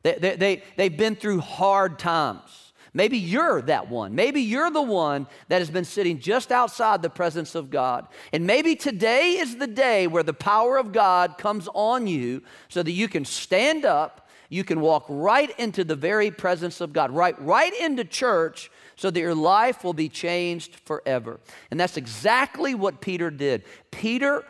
They, 0.02 0.14
they, 0.14 0.36
they, 0.36 0.62
they've 0.76 0.96
been 0.96 1.16
through 1.16 1.40
hard 1.40 1.98
times. 1.98 2.68
Maybe 2.94 3.18
you're 3.18 3.62
that 3.62 3.90
one. 3.90 4.14
Maybe 4.14 4.40
you're 4.40 4.70
the 4.70 4.82
one 4.82 5.26
that 5.48 5.58
has 5.58 5.70
been 5.70 5.84
sitting 5.84 6.18
just 6.18 6.50
outside 6.50 7.02
the 7.02 7.10
presence 7.10 7.54
of 7.54 7.70
God. 7.70 8.06
And 8.32 8.46
maybe 8.46 8.74
today 8.74 9.32
is 9.32 9.56
the 9.56 9.66
day 9.66 10.06
where 10.06 10.22
the 10.22 10.32
power 10.32 10.78
of 10.78 10.92
God 10.92 11.36
comes 11.38 11.68
on 11.74 12.06
you 12.06 12.42
so 12.68 12.82
that 12.82 12.92
you 12.92 13.08
can 13.08 13.24
stand 13.24 13.84
up, 13.84 14.28
you 14.48 14.64
can 14.64 14.80
walk 14.80 15.04
right 15.08 15.50
into 15.58 15.84
the 15.84 15.96
very 15.96 16.30
presence 16.30 16.80
of 16.80 16.92
God, 16.92 17.10
right, 17.10 17.40
right 17.40 17.74
into 17.78 18.04
church 18.04 18.70
so 18.98 19.12
that 19.12 19.20
your 19.20 19.34
life 19.34 19.84
will 19.84 19.94
be 19.94 20.08
changed 20.08 20.74
forever. 20.84 21.38
And 21.70 21.78
that's 21.78 21.96
exactly 21.96 22.74
what 22.74 23.00
Peter 23.00 23.30
did. 23.30 23.62
Peter 23.92 24.44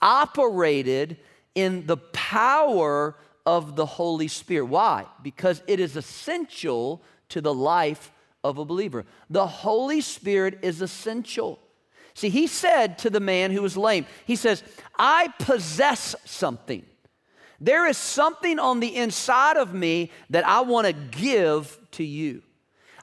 operated 0.00 1.16
in 1.56 1.84
the 1.86 1.96
power 1.96 3.16
of 3.44 3.74
the 3.74 3.84
Holy 3.84 4.28
Spirit. 4.28 4.66
Why? 4.66 5.04
Because 5.20 5.64
it 5.66 5.80
is 5.80 5.96
essential 5.96 7.02
to 7.30 7.40
the 7.40 7.52
life 7.52 8.12
of 8.44 8.58
a 8.58 8.64
believer. 8.64 9.04
The 9.30 9.48
Holy 9.48 10.00
Spirit 10.00 10.60
is 10.62 10.80
essential. 10.80 11.58
See, 12.14 12.28
he 12.28 12.46
said 12.46 12.98
to 12.98 13.10
the 13.10 13.18
man 13.18 13.50
who 13.50 13.62
was 13.62 13.76
lame, 13.76 14.06
He 14.26 14.36
says, 14.36 14.62
I 14.96 15.32
possess 15.40 16.14
something. 16.24 16.84
There 17.60 17.88
is 17.88 17.96
something 17.96 18.60
on 18.60 18.78
the 18.78 18.94
inside 18.94 19.56
of 19.56 19.74
me 19.74 20.12
that 20.30 20.46
I 20.46 20.60
want 20.60 20.86
to 20.86 20.92
give 20.92 21.76
to 21.92 22.04
you. 22.04 22.42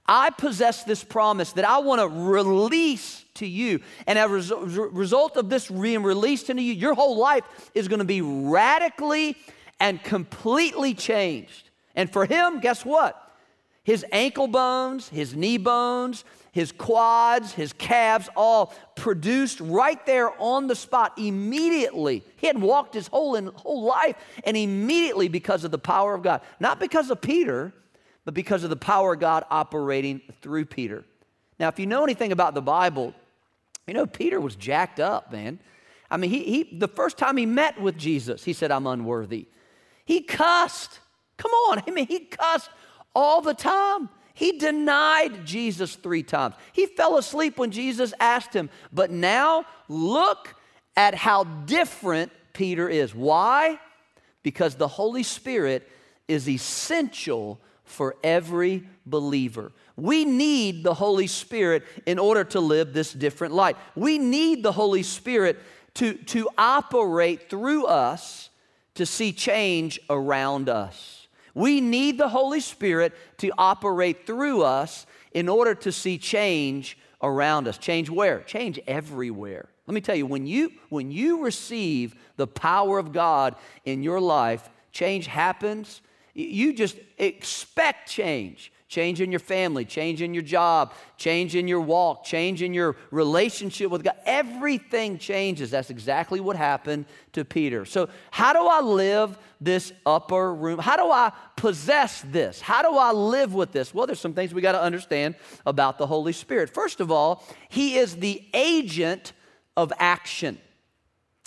I 0.08 0.30
possess 0.30 0.84
this 0.84 1.04
promise 1.04 1.54
that 1.54 1.66
I 1.66 1.80
want 1.80 2.02
to 2.02 2.08
release 2.08 3.26
to 3.36 3.48
you. 3.48 3.82
And 4.06 4.20
as 4.20 4.52
a 4.52 4.58
result 4.58 5.38
of 5.38 5.50
this 5.50 5.70
being 5.70 6.04
released 6.04 6.50
into 6.50 6.62
you, 6.62 6.74
your 6.74 6.94
whole 6.94 7.18
life 7.18 7.44
is 7.74 7.88
going 7.88 8.00
to 8.00 8.06
be 8.06 8.22
radically 8.22 9.36
and 9.80 10.02
completely 10.04 10.94
changed. 10.94 11.70
And 11.96 12.12
for 12.12 12.26
him, 12.26 12.60
guess 12.60 12.86
what? 12.86 13.22
His 13.84 14.06
ankle 14.12 14.48
bones, 14.48 15.10
his 15.10 15.36
knee 15.36 15.58
bones, 15.58 16.24
his 16.52 16.72
quads, 16.72 17.54
his 17.54 17.74
calves, 17.74 18.30
all 18.36 18.74
produced 18.96 19.60
right 19.60 20.04
there 20.06 20.32
on 20.42 20.68
the 20.68 20.76
spot 20.76 21.14
immediately. 21.18 22.24
He 22.38 22.48
had 22.48 22.60
walked 22.60 22.94
his 22.94 23.08
whole, 23.08 23.40
whole 23.52 23.84
life, 23.84 24.16
and 24.44 24.56
immediately 24.56 25.28
because 25.28 25.64
of 25.64 25.72
the 25.72 25.78
power 25.78 26.14
of 26.14 26.24
God, 26.24 26.42
not 26.60 26.80
because 26.80 27.12
of 27.12 27.22
Peter, 27.22 27.74
but 28.26 28.34
because 28.34 28.64
of 28.64 28.70
the 28.70 28.76
power 28.76 29.14
of 29.14 29.20
God 29.20 29.46
operating 29.50 30.22
through 30.42 30.66
Peter. 30.66 31.06
Now, 31.60 31.70
if 31.70 31.80
you 31.80 31.86
know 31.86 32.04
anything 32.04 32.32
about 32.32 32.54
the 32.54 32.62
Bible, 32.62 33.14
you 33.88 33.94
know 33.94 34.06
Peter 34.06 34.42
was 34.42 34.56
jacked 34.56 35.00
up, 35.00 35.32
man. 35.32 35.60
I 36.10 36.18
mean, 36.18 36.30
he, 36.30 36.44
he 36.44 36.78
the 36.78 36.88
first 36.88 37.18
time 37.18 37.38
he 37.38 37.46
met 37.46 37.80
with 37.80 37.98
Jesus, 37.98 38.44
he 38.44 38.54
said, 38.54 38.72
I'm 38.72 38.88
unworthy. 38.88 39.48
He 40.06 40.22
cussed. 40.22 41.00
Come 41.38 41.52
on. 41.52 41.84
I 41.88 41.92
mean, 41.92 42.08
he 42.08 42.20
cussed 42.20 42.70
all 43.16 43.42
the 43.42 43.54
time. 43.54 44.10
He 44.34 44.58
denied 44.58 45.46
Jesus 45.46 45.96
three 45.96 46.24
times. 46.24 46.56
He 46.74 46.88
fell 46.88 47.18
asleep 47.18 47.58
when 47.58 47.72
Jesus 47.72 48.14
asked 48.20 48.54
him. 48.54 48.70
But 48.92 49.10
now, 49.10 49.66
look 49.88 50.54
at 50.98 51.16
how 51.16 51.46
different 51.46 52.32
Peter 52.52 52.90
is. 52.90 53.16
Why? 53.16 53.80
Because 54.44 54.76
the 54.76 54.90
Holy 54.90 55.24
Spirit 55.24 55.90
is 56.28 56.50
essential 56.50 57.62
for 57.86 58.16
every 58.24 58.84
believer. 59.06 59.72
We 59.96 60.26
need 60.26 60.84
the 60.84 60.94
Holy 60.94 61.28
Spirit 61.28 61.84
in 62.06 62.20
order 62.20 62.44
to 62.46 62.60
live 62.60 62.94
this 62.94 63.14
different 63.14 63.54
life. 63.54 63.78
We 63.96 64.18
need 64.18 64.64
the 64.64 64.74
Holy 64.74 65.04
Spirit 65.04 65.58
to, 65.96 66.14
to 66.14 66.50
operate 66.58 67.50
through 67.50 67.86
us 67.86 68.50
to 68.96 69.06
see 69.06 69.32
change 69.32 70.00
around 70.10 70.70
us. 70.70 71.28
We 71.54 71.80
need 71.80 72.18
the 72.18 72.30
Holy 72.30 72.60
Spirit 72.60 73.14
to 73.38 73.52
operate 73.58 74.26
through 74.28 74.64
us 74.64 75.06
in 75.32 75.48
order 75.48 75.76
to 75.76 75.92
see 75.92 76.18
change 76.18 76.98
around 77.22 77.68
us. 77.68 77.78
Change 77.78 78.10
where? 78.10 78.42
Change 78.42 78.80
everywhere. 78.88 79.70
Let 79.88 79.94
me 79.94 80.02
tell 80.02 80.16
you, 80.16 80.26
when 80.26 80.48
you, 80.48 80.72
when 80.90 81.12
you 81.12 81.44
receive 81.44 82.16
the 82.38 82.48
power 82.48 82.98
of 82.98 83.14
God 83.14 83.56
in 83.86 84.04
your 84.04 84.20
life, 84.20 84.70
change 84.92 85.28
happens. 85.28 86.02
You 86.36 86.74
just 86.74 86.98
expect 87.18 88.10
change 88.10 88.72
change 88.88 89.20
in 89.20 89.30
your 89.30 89.40
family, 89.40 89.84
change 89.84 90.22
in 90.22 90.34
your 90.34 90.42
job, 90.44 90.94
change 91.18 91.54
in 91.54 91.68
your 91.68 91.82
walk, 91.82 92.24
change 92.24 92.62
in 92.62 92.74
your 92.74 92.96
relationship 93.12 93.92
with 93.92 94.04
God. 94.04 94.16
Everything 94.26 95.18
changes. 95.18 95.72
That's 95.72 95.90
exactly 95.90 96.40
what 96.40 96.56
happened 96.56 97.06
to 97.34 97.44
Peter. 97.44 97.84
So, 97.84 98.08
how 98.32 98.54
do 98.54 98.66
I 98.66 98.80
live 98.80 99.38
this 99.60 99.92
upper 100.06 100.54
room? 100.54 100.80
How 100.80 100.96
do 100.96 101.12
I 101.12 101.34
possess 101.58 102.22
this? 102.22 102.62
How 102.62 102.82
do 102.84 102.98
I 102.98 103.12
live 103.12 103.54
with 103.54 103.74
this? 103.74 103.94
Well, 103.94 104.06
there's 104.06 104.20
some 104.20 104.34
things 104.34 104.54
we 104.54 104.62
got 104.62 104.74
to 104.74 104.82
understand 104.82 105.36
about 105.66 105.98
the 105.98 106.08
Holy 106.08 106.34
Spirit. 106.34 106.70
First 106.74 107.02
of 107.02 107.12
all, 107.12 107.44
He 107.70 107.98
is 107.98 108.16
the 108.16 108.46
agent 108.54 109.34
of 109.76 109.92
action. 110.00 110.58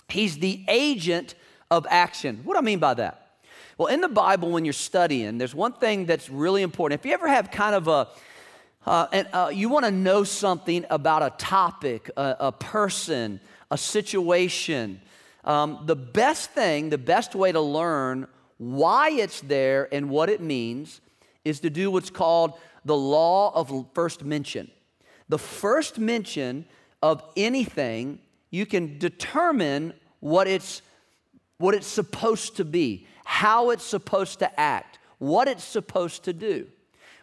He's 0.08 0.38
the 0.38 0.64
agent 0.68 1.34
of 1.70 1.86
action. 1.88 2.40
What 2.44 2.54
do 2.54 2.58
I 2.58 2.62
mean 2.62 2.78
by 2.78 2.94
that? 2.94 3.27
Well, 3.78 3.86
in 3.86 4.00
the 4.00 4.08
Bible, 4.08 4.50
when 4.50 4.64
you're 4.64 4.72
studying, 4.72 5.38
there's 5.38 5.54
one 5.54 5.72
thing 5.72 6.04
that's 6.04 6.28
really 6.28 6.62
important. 6.62 7.00
If 7.00 7.06
you 7.06 7.12
ever 7.12 7.28
have 7.28 7.52
kind 7.52 7.76
of 7.76 7.86
a, 7.86 8.08
uh, 8.84 9.06
and 9.12 9.28
uh, 9.32 9.50
you 9.54 9.68
want 9.68 9.84
to 9.84 9.92
know 9.92 10.24
something 10.24 10.84
about 10.90 11.22
a 11.22 11.30
topic, 11.38 12.10
a, 12.16 12.36
a 12.40 12.52
person, 12.52 13.38
a 13.70 13.78
situation, 13.78 15.00
um, 15.44 15.84
the 15.86 15.94
best 15.94 16.50
thing, 16.50 16.90
the 16.90 16.98
best 16.98 17.36
way 17.36 17.52
to 17.52 17.60
learn 17.60 18.26
why 18.56 19.10
it's 19.10 19.42
there 19.42 19.88
and 19.94 20.10
what 20.10 20.28
it 20.28 20.40
means 20.40 21.00
is 21.44 21.60
to 21.60 21.70
do 21.70 21.88
what's 21.88 22.10
called 22.10 22.54
the 22.84 22.96
law 22.96 23.54
of 23.54 23.86
first 23.94 24.24
mention. 24.24 24.68
The 25.28 25.38
first 25.38 26.00
mention 26.00 26.64
of 27.00 27.22
anything, 27.36 28.18
you 28.50 28.66
can 28.66 28.98
determine 28.98 29.94
what 30.18 30.48
it's 30.48 30.82
what 31.58 31.74
it's 31.74 31.86
supposed 31.86 32.56
to 32.56 32.64
be 32.64 33.07
how 33.28 33.68
it's 33.68 33.84
supposed 33.84 34.38
to 34.38 34.58
act, 34.58 34.98
what 35.18 35.48
it's 35.48 35.62
supposed 35.62 36.24
to 36.24 36.32
do. 36.32 36.66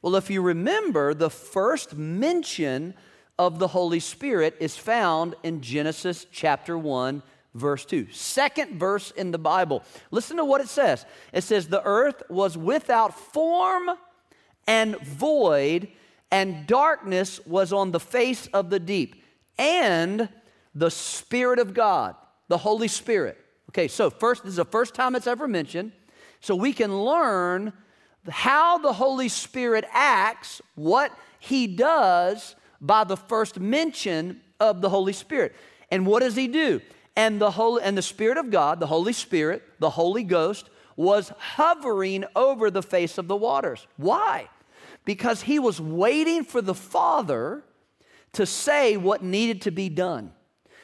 Well, 0.03 0.15
if 0.15 0.29
you 0.29 0.43
remember, 0.43 1.15
the 1.15 1.31
first 1.31 1.95
mention 1.95 2.93
of 3.39 3.57
the 3.57 3.69
Holy 3.69 3.99
Spirit 3.99 4.55
is 4.59 4.77
found 4.77 5.33
in 5.41 5.61
Genesis 5.61 6.27
chapter 6.31 6.77
1, 6.77 7.23
verse 7.55 7.85
2. 7.85 8.11
Second 8.11 8.79
verse 8.79 9.09
in 9.09 9.31
the 9.31 9.39
Bible. 9.39 9.81
Listen 10.11 10.37
to 10.37 10.45
what 10.45 10.61
it 10.61 10.69
says 10.69 11.07
it 11.33 11.41
says, 11.41 11.69
The 11.69 11.83
earth 11.83 12.21
was 12.29 12.55
without 12.55 13.17
form 13.17 13.89
and 14.67 14.99
void, 14.99 15.87
and 16.29 16.67
darkness 16.67 17.43
was 17.47 17.73
on 17.73 17.89
the 17.89 17.99
face 17.99 18.45
of 18.53 18.69
the 18.69 18.79
deep, 18.79 19.23
and 19.57 20.29
the 20.75 20.91
Spirit 20.91 21.57
of 21.57 21.73
God, 21.73 22.15
the 22.47 22.59
Holy 22.59 22.89
Spirit, 22.89 23.39
Okay, 23.75 23.89
so 23.89 24.09
first, 24.09 24.43
this 24.43 24.51
is 24.51 24.55
the 24.55 24.63
first 24.63 24.95
time 24.95 25.15
it's 25.15 25.27
ever 25.27 25.49
mentioned. 25.49 25.91
So 26.41 26.55
we 26.55 26.73
can 26.73 27.03
learn 27.03 27.73
how 28.29 28.77
the 28.77 28.93
Holy 28.93 29.29
Spirit 29.29 29.85
acts, 29.91 30.61
what 30.75 31.11
he 31.39 31.67
does 31.67 32.55
by 32.81 33.03
the 33.03 33.17
first 33.17 33.59
mention 33.59 34.41
of 34.59 34.81
the 34.81 34.89
Holy 34.89 35.13
Spirit. 35.13 35.55
And 35.91 36.05
what 36.05 36.21
does 36.21 36.35
he 36.35 36.47
do? 36.47 36.81
And 37.15 37.39
the 37.39 37.51
Holy 37.51 37.81
and 37.83 37.97
the 37.97 38.01
Spirit 38.01 38.37
of 38.37 38.51
God, 38.51 38.79
the 38.79 38.87
Holy 38.87 39.13
Spirit, 39.13 39.63
the 39.79 39.91
Holy 39.91 40.23
Ghost 40.23 40.69
was 40.95 41.31
hovering 41.37 42.25
over 42.35 42.71
the 42.71 42.83
face 42.83 43.17
of 43.17 43.27
the 43.27 43.35
waters. 43.35 43.85
Why? 43.97 44.49
Because 45.03 45.43
he 45.43 45.59
was 45.59 45.79
waiting 45.79 46.43
for 46.43 46.61
the 46.61 46.73
Father 46.73 47.63
to 48.33 48.45
say 48.45 48.97
what 48.97 49.23
needed 49.23 49.61
to 49.63 49.71
be 49.71 49.89
done. 49.89 50.31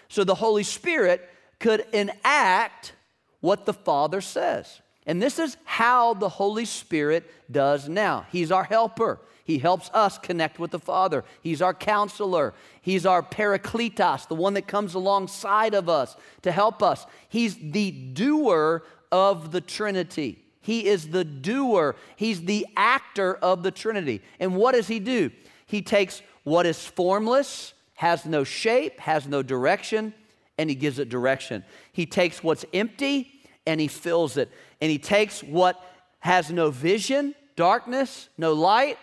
So 0.08 0.24
the 0.24 0.36
Holy 0.36 0.64
Spirit 0.64 1.28
could 1.60 1.86
enact 1.94 2.94
what 3.40 3.66
the 3.66 3.74
Father 3.74 4.22
says. 4.22 4.82
And 5.12 5.22
this 5.22 5.40
is 5.40 5.58
how 5.66 6.14
the 6.14 6.30
Holy 6.30 6.64
Spirit 6.64 7.30
does 7.52 7.90
now. 7.90 8.26
He's 8.32 8.50
our 8.50 8.64
helper. 8.64 9.20
He 9.44 9.58
helps 9.58 9.90
us 9.94 10.18
connect 10.18 10.58
with 10.58 10.72
the 10.72 10.80
Father. 10.80 11.26
He's 11.42 11.62
our 11.62 11.74
counselor. 11.74 12.54
He's 12.82 13.06
our 13.06 13.22
parakletos, 13.22 14.30
the 14.30 14.36
one 14.36 14.54
that 14.54 14.68
comes 14.68 14.94
alongside 14.94 15.74
of 15.74 15.90
us 15.90 16.16
to 16.44 16.52
help 16.54 16.82
us. 16.82 17.06
He's 17.28 17.58
the 17.58 17.92
doer 17.92 18.84
of 19.12 19.52
the 19.52 19.60
Trinity. 19.60 20.46
He 20.62 20.88
is 20.88 21.10
the 21.10 21.26
doer. 21.26 21.98
He's 22.16 22.44
the 22.44 22.66
actor 22.78 23.36
of 23.36 23.64
the 23.64 23.72
Trinity. 23.72 24.22
And 24.40 24.56
what 24.56 24.76
does 24.76 24.88
he 24.88 25.00
do? 25.00 25.30
He 25.66 25.82
takes 25.82 26.22
what 26.46 26.66
is 26.66 26.86
formless, 26.86 27.74
has 27.96 28.26
no 28.26 28.46
shape, 28.46 29.02
has 29.02 29.28
no 29.28 29.44
direction, 29.44 30.14
and 30.58 30.70
he 30.70 30.76
gives 30.78 31.00
it 31.00 31.10
direction. 31.10 31.66
He 31.92 32.06
takes 32.06 32.42
what's 32.42 32.64
empty 32.74 33.42
and 33.68 33.82
he 33.82 33.88
fills 33.88 34.38
it. 34.38 34.50
And 34.82 34.92
he 34.92 34.98
takes 34.98 35.42
what 35.42 35.82
has 36.20 36.52
no 36.52 36.72
vision, 36.72 37.36
darkness, 37.56 38.30
no 38.38 38.54
light, 38.54 38.98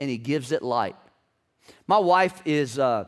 and 0.00 0.10
he 0.10 0.18
gives 0.18 0.52
it 0.52 0.62
light. 0.62 0.96
My 1.86 1.98
wife 1.98 2.42
is 2.44 2.78
uh, 2.78 3.04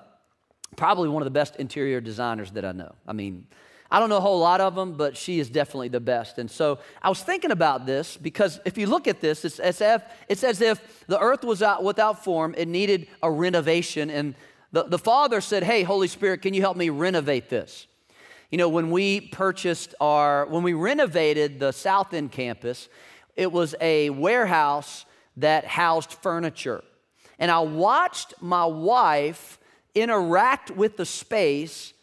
probably 0.77 1.09
one 1.09 1.23
of 1.23 1.27
the 1.27 1.31
best 1.31 1.57
interior 1.57 2.01
designers 2.01 2.53
that 2.53 2.65
I 2.65 2.73
know. 2.73 2.95
I 3.07 3.13
mean, 3.13 3.47
I 3.91 4.01
don't 4.01 4.09
know 4.09 4.17
a 4.17 4.21
whole 4.21 4.39
lot 4.39 4.61
of 4.63 4.75
them, 4.75 4.95
but 4.97 5.17
she 5.19 5.39
is 5.39 5.51
definitely 5.51 5.89
the 5.89 6.01
best. 6.01 6.39
And 6.39 6.51
so 6.51 6.79
I 7.03 7.11
was 7.11 7.23
thinking 7.23 7.51
about 7.51 7.85
this 7.85 8.17
because 8.17 8.59
if 8.65 8.79
you 8.79 8.87
look 8.87 9.07
at 9.07 9.21
this, 9.21 9.45
it's 9.45 9.59
as 9.59 9.83
if, 9.83 10.03
it's 10.29 10.43
as 10.43 10.63
if 10.63 11.05
the 11.07 11.21
earth 11.21 11.45
was 11.45 11.63
out 11.63 11.85
without 11.85 12.25
form, 12.25 12.55
it 12.57 12.69
needed 12.69 13.07
a 13.23 13.31
renovation. 13.31 14.09
And 14.09 14.35
the, 14.73 14.85
the 14.85 14.99
Father 14.99 15.43
said, 15.43 15.63
Hey, 15.63 15.83
Holy 15.83 16.09
Spirit, 16.09 16.41
can 16.41 16.55
you 16.55 16.63
help 16.63 16.77
me 16.77 16.89
renovate 16.89 17.51
this? 17.51 17.87
You 18.53 18.59
know, 18.59 18.69
when 18.69 18.91
we 18.91 19.23
purchased 19.23 19.95
our, 19.99 20.45
when 20.45 20.63
we 20.63 20.75
renovated 20.75 21.59
the 21.59 21.73
South 21.73 22.13
End 22.13 22.31
campus, 22.31 22.91
it 23.35 23.51
was 23.51 23.75
a 23.81 24.11
warehouse 24.11 25.07
that 25.39 25.65
housed 25.65 26.13
furniture. 26.13 26.85
And 27.39 27.51
I 27.51 27.61
watched 27.61 28.35
my 28.43 28.67
wife 28.67 29.59
interact 29.95 30.71
with 30.71 30.99
the 30.99 31.07
space 31.07 31.95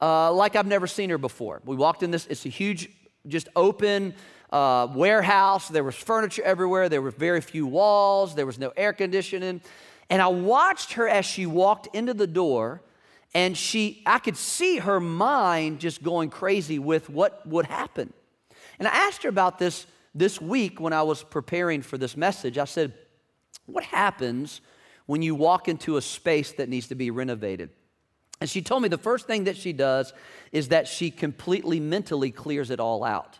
uh, 0.00 0.32
like 0.32 0.56
I've 0.56 0.66
never 0.66 0.86
seen 0.86 1.10
her 1.10 1.18
before. 1.18 1.60
We 1.66 1.76
walked 1.76 2.02
in 2.02 2.10
this, 2.10 2.26
it's 2.28 2.46
a 2.46 2.48
huge, 2.48 2.88
just 3.26 3.48
open 3.54 4.14
uh, 4.50 4.88
warehouse. 4.94 5.68
There 5.68 5.84
was 5.84 5.94
furniture 5.94 6.42
everywhere. 6.42 6.88
There 6.88 7.02
were 7.02 7.10
very 7.10 7.42
few 7.42 7.66
walls. 7.66 8.34
There 8.34 8.46
was 8.46 8.58
no 8.58 8.72
air 8.78 8.94
conditioning. 8.94 9.60
And 10.08 10.22
I 10.22 10.28
watched 10.28 10.94
her 10.94 11.06
as 11.06 11.26
she 11.26 11.44
walked 11.44 11.94
into 11.94 12.14
the 12.14 12.26
door 12.26 12.80
and 13.34 13.56
she 13.56 14.02
i 14.06 14.18
could 14.18 14.36
see 14.36 14.78
her 14.78 15.00
mind 15.00 15.78
just 15.80 16.02
going 16.02 16.30
crazy 16.30 16.78
with 16.78 17.10
what 17.10 17.46
would 17.46 17.66
happen. 17.66 18.12
And 18.78 18.88
i 18.88 18.90
asked 18.90 19.22
her 19.22 19.28
about 19.28 19.58
this 19.58 19.86
this 20.14 20.40
week 20.40 20.80
when 20.80 20.92
i 20.92 21.02
was 21.02 21.22
preparing 21.22 21.82
for 21.82 21.98
this 21.98 22.16
message. 22.16 22.58
I 22.58 22.64
said 22.64 22.92
what 23.66 23.84
happens 23.84 24.60
when 25.06 25.22
you 25.22 25.34
walk 25.34 25.68
into 25.68 25.96
a 25.96 26.02
space 26.02 26.52
that 26.52 26.68
needs 26.68 26.88
to 26.88 26.94
be 26.94 27.10
renovated? 27.10 27.70
And 28.40 28.48
she 28.48 28.62
told 28.62 28.82
me 28.82 28.88
the 28.88 28.98
first 28.98 29.26
thing 29.26 29.44
that 29.44 29.56
she 29.56 29.72
does 29.72 30.12
is 30.52 30.68
that 30.68 30.88
she 30.88 31.10
completely 31.10 31.80
mentally 31.80 32.30
clears 32.30 32.70
it 32.70 32.80
all 32.80 33.04
out. 33.04 33.38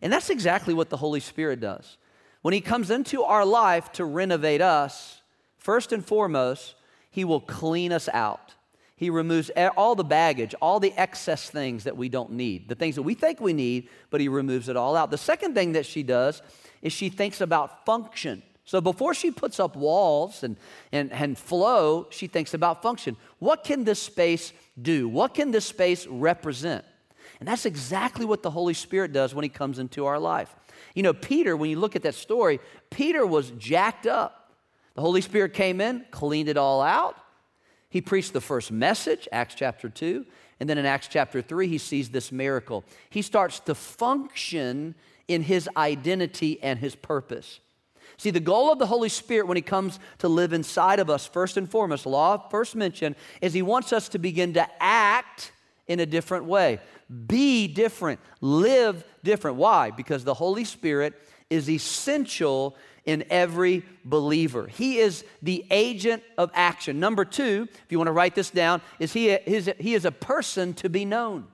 And 0.00 0.12
that's 0.12 0.30
exactly 0.30 0.74
what 0.74 0.90
the 0.90 0.96
holy 0.96 1.20
spirit 1.20 1.60
does. 1.60 1.96
When 2.42 2.54
He 2.54 2.60
comes 2.60 2.90
into 2.90 3.22
our 3.24 3.44
life 3.44 3.90
to 3.92 4.04
renovate 4.04 4.60
us, 4.60 5.22
first 5.58 5.92
and 5.92 6.04
foremost, 6.04 6.76
He 7.10 7.24
will 7.24 7.40
clean 7.40 7.92
us 7.92 8.08
out. 8.12 8.54
He 8.96 9.10
removes 9.10 9.50
all 9.76 9.94
the 9.94 10.04
baggage, 10.04 10.54
all 10.60 10.80
the 10.80 10.92
excess 10.96 11.50
things 11.50 11.84
that 11.84 11.96
we 11.96 12.08
don't 12.08 12.32
need, 12.32 12.68
the 12.68 12.74
things 12.74 12.94
that 12.94 13.02
we 13.02 13.12
think 13.12 13.40
we 13.40 13.52
need, 13.52 13.90
but 14.08 14.22
He 14.22 14.28
removes 14.28 14.70
it 14.70 14.76
all 14.76 14.96
out. 14.96 15.10
The 15.10 15.18
second 15.18 15.54
thing 15.54 15.72
that 15.72 15.84
she 15.84 16.02
does 16.02 16.40
is 16.80 16.92
she 16.92 17.10
thinks 17.10 17.42
about 17.42 17.84
function. 17.84 18.42
So 18.64 18.80
before 18.80 19.14
she 19.14 19.30
puts 19.30 19.60
up 19.60 19.76
walls 19.76 20.42
and, 20.42 20.56
and, 20.92 21.12
and 21.12 21.38
flow, 21.38 22.08
she 22.10 22.26
thinks 22.26 22.54
about 22.54 22.82
function. 22.82 23.16
What 23.38 23.64
can 23.64 23.84
this 23.84 24.02
space 24.02 24.52
do? 24.80 25.08
What 25.08 25.34
can 25.34 25.50
this 25.50 25.66
space 25.66 26.06
represent? 26.06 26.84
And 27.38 27.46
that's 27.46 27.66
exactly 27.66 28.24
what 28.24 28.42
the 28.42 28.50
Holy 28.50 28.74
Spirit 28.74 29.12
does 29.12 29.34
when 29.34 29.42
He 29.42 29.50
comes 29.50 29.78
into 29.78 30.06
our 30.06 30.18
life. 30.18 30.56
You 30.94 31.02
know, 31.02 31.12
Peter, 31.12 31.54
when 31.54 31.68
you 31.68 31.78
look 31.78 31.96
at 31.96 32.02
that 32.02 32.14
story, 32.14 32.60
Peter 32.90 33.26
was 33.26 33.50
jacked 33.52 34.06
up. 34.06 34.54
The 34.94 35.02
Holy 35.02 35.20
Spirit 35.20 35.52
came 35.52 35.82
in, 35.82 36.06
cleaned 36.10 36.48
it 36.48 36.56
all 36.56 36.80
out. 36.80 37.16
He 37.96 38.02
preached 38.02 38.34
the 38.34 38.42
first 38.42 38.70
message, 38.70 39.26
Acts 39.32 39.54
chapter 39.54 39.88
2. 39.88 40.26
And 40.60 40.68
then 40.68 40.76
in 40.76 40.84
Acts 40.84 41.08
chapter 41.08 41.40
3, 41.40 41.66
he 41.66 41.78
sees 41.78 42.10
this 42.10 42.30
miracle. 42.30 42.84
He 43.08 43.22
starts 43.22 43.58
to 43.60 43.74
function 43.74 44.94
in 45.28 45.40
his 45.40 45.66
identity 45.78 46.62
and 46.62 46.78
his 46.78 46.94
purpose. 46.94 47.58
See, 48.18 48.28
the 48.28 48.38
goal 48.38 48.70
of 48.70 48.78
the 48.78 48.84
Holy 48.84 49.08
Spirit 49.08 49.46
when 49.46 49.56
He 49.56 49.62
comes 49.62 49.98
to 50.18 50.28
live 50.28 50.52
inside 50.52 50.98
of 50.98 51.08
us, 51.08 51.26
first 51.26 51.56
and 51.56 51.70
foremost, 51.70 52.04
law 52.04 52.36
first 52.50 52.76
mentioned, 52.76 53.16
is 53.40 53.54
He 53.54 53.62
wants 53.62 53.94
us 53.94 54.10
to 54.10 54.18
begin 54.18 54.52
to 54.52 54.68
act 54.78 55.52
in 55.86 55.98
a 55.98 56.06
different 56.06 56.44
way, 56.44 56.80
be 57.26 57.66
different, 57.66 58.20
live 58.42 59.04
different. 59.24 59.56
Why? 59.56 59.90
Because 59.90 60.22
the 60.22 60.34
Holy 60.34 60.64
Spirit 60.64 61.14
is 61.48 61.70
essential 61.70 62.76
in 63.06 63.24
every 63.30 63.84
believer. 64.04 64.66
He 64.66 64.98
is 64.98 65.24
the 65.40 65.64
agent 65.70 66.22
of 66.36 66.50
action. 66.52 67.00
Number 67.00 67.24
two, 67.24 67.68
if 67.70 67.86
you 67.90 67.98
want 67.98 68.08
to 68.08 68.12
write 68.12 68.34
this 68.34 68.50
down, 68.50 68.82
is 68.98 69.12
he, 69.12 69.36
he 69.36 69.94
is 69.94 70.04
a 70.04 70.12
person 70.12 70.74
to 70.74 70.90
be 70.90 71.04
known. 71.04 71.46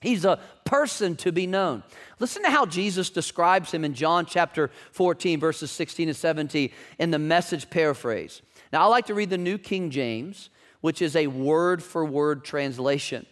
He's 0.00 0.24
a 0.24 0.40
person 0.64 1.16
to 1.16 1.32
be 1.32 1.46
known. 1.46 1.84
Listen 2.18 2.42
to 2.42 2.50
how 2.50 2.66
Jesus 2.66 3.08
describes 3.08 3.70
him 3.70 3.84
in 3.84 3.94
John 3.94 4.26
chapter 4.26 4.70
14, 4.90 5.38
verses 5.40 5.70
16 5.70 6.08
and 6.08 6.16
17 6.16 6.70
in 6.98 7.10
the 7.10 7.18
message 7.18 7.70
paraphrase. 7.70 8.42
Now, 8.72 8.82
I 8.82 8.86
like 8.86 9.06
to 9.06 9.14
read 9.14 9.30
the 9.30 9.38
New 9.38 9.58
King 9.58 9.90
James, 9.90 10.50
which 10.80 11.00
is 11.00 11.14
a 11.14 11.28
word 11.28 11.82
for 11.82 12.04
word 12.04 12.44
translation. 12.44 13.26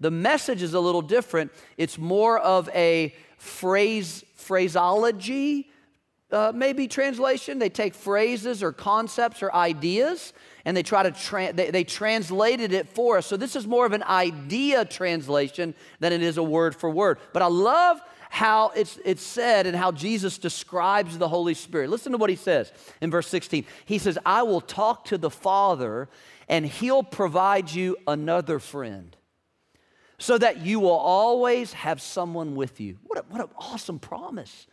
The 0.00 0.10
message 0.10 0.62
is 0.62 0.74
a 0.74 0.80
little 0.80 1.02
different. 1.02 1.52
It's 1.76 1.98
more 1.98 2.38
of 2.38 2.70
a 2.74 3.14
phrase, 3.36 4.24
phraseology, 4.34 5.68
uh, 6.30 6.52
maybe 6.54 6.88
translation. 6.88 7.58
They 7.58 7.68
take 7.68 7.94
phrases 7.94 8.62
or 8.62 8.72
concepts 8.72 9.42
or 9.42 9.54
ideas 9.54 10.32
and 10.64 10.76
they 10.76 10.82
try 10.82 11.02
to 11.02 11.10
tra- 11.10 11.52
they, 11.52 11.70
they 11.70 11.84
translated 11.84 12.72
it 12.72 12.88
for 12.88 13.18
us. 13.18 13.26
So 13.26 13.36
this 13.36 13.56
is 13.56 13.66
more 13.66 13.86
of 13.86 13.92
an 13.92 14.02
idea 14.02 14.84
translation 14.84 15.74
than 16.00 16.12
it 16.12 16.22
is 16.22 16.38
a 16.38 16.42
word 16.42 16.74
for 16.74 16.90
word. 16.90 17.18
But 17.32 17.42
I 17.42 17.46
love 17.46 18.00
how 18.30 18.72
it's, 18.74 18.98
it's 19.04 19.22
said 19.22 19.66
and 19.66 19.76
how 19.76 19.92
Jesus 19.92 20.38
describes 20.38 21.18
the 21.18 21.28
Holy 21.28 21.54
Spirit. 21.54 21.90
Listen 21.90 22.12
to 22.12 22.18
what 22.18 22.30
he 22.30 22.36
says 22.36 22.72
in 23.00 23.10
verse 23.10 23.28
16. 23.28 23.64
He 23.84 23.98
says, 23.98 24.18
I 24.26 24.42
will 24.42 24.60
talk 24.60 25.04
to 25.06 25.18
the 25.18 25.30
Father, 25.30 26.08
and 26.48 26.66
he'll 26.66 27.04
provide 27.04 27.70
you 27.70 27.96
another 28.08 28.58
friend 28.58 29.16
so 30.18 30.36
that 30.38 30.58
you 30.58 30.80
will 30.80 30.90
always 30.90 31.74
have 31.74 32.00
someone 32.00 32.56
with 32.56 32.80
you. 32.80 32.98
What, 33.04 33.20
a, 33.20 33.22
what 33.28 33.40
an 33.40 33.50
awesome 33.56 34.00
promise. 34.00 34.66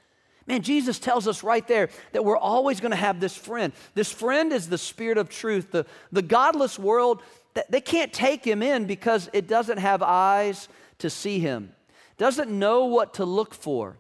Man, 0.48 0.62
Jesus 0.62 1.00
tells 1.00 1.28
us 1.28 1.44
right 1.44 1.68
there 1.68 1.90
that 2.14 2.26
we're 2.26 2.38
always 2.38 2.80
going 2.80 2.92
to 2.92 2.98
have 2.98 3.20
this 3.20 3.36
friend. 3.36 3.74
This 3.94 4.12
friend 4.12 4.52
is 4.52 4.68
the 4.68 4.78
Spirit 4.78 5.18
of 5.18 5.30
truth. 5.30 5.72
The, 5.72 5.86
the 6.12 6.22
godless 6.22 6.80
world, 6.80 7.22
they 7.70 7.82
can't 7.82 8.12
take 8.12 8.46
him 8.46 8.64
in 8.64 8.86
because 8.86 9.30
it 9.34 9.48
doesn't 9.48 9.78
have 9.78 10.02
eyes 10.02 10.68
to 11.00 11.10
see 11.10 11.40
him, 11.40 11.74
doesn't 12.18 12.50
know 12.50 12.86
what 12.86 13.16
to 13.16 13.26
look 13.26 13.54
for. 13.54 13.98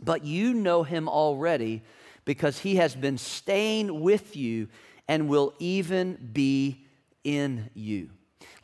But 0.00 0.24
you 0.24 0.52
know 0.52 0.82
him 0.82 1.08
already 1.08 1.82
because 2.24 2.58
he 2.58 2.76
has 2.76 2.94
been 2.94 3.18
staying 3.18 4.00
with 4.00 4.36
you 4.36 4.68
and 5.06 5.28
will 5.28 5.54
even 5.58 6.30
be 6.32 6.86
in 7.24 7.70
you. 7.74 8.10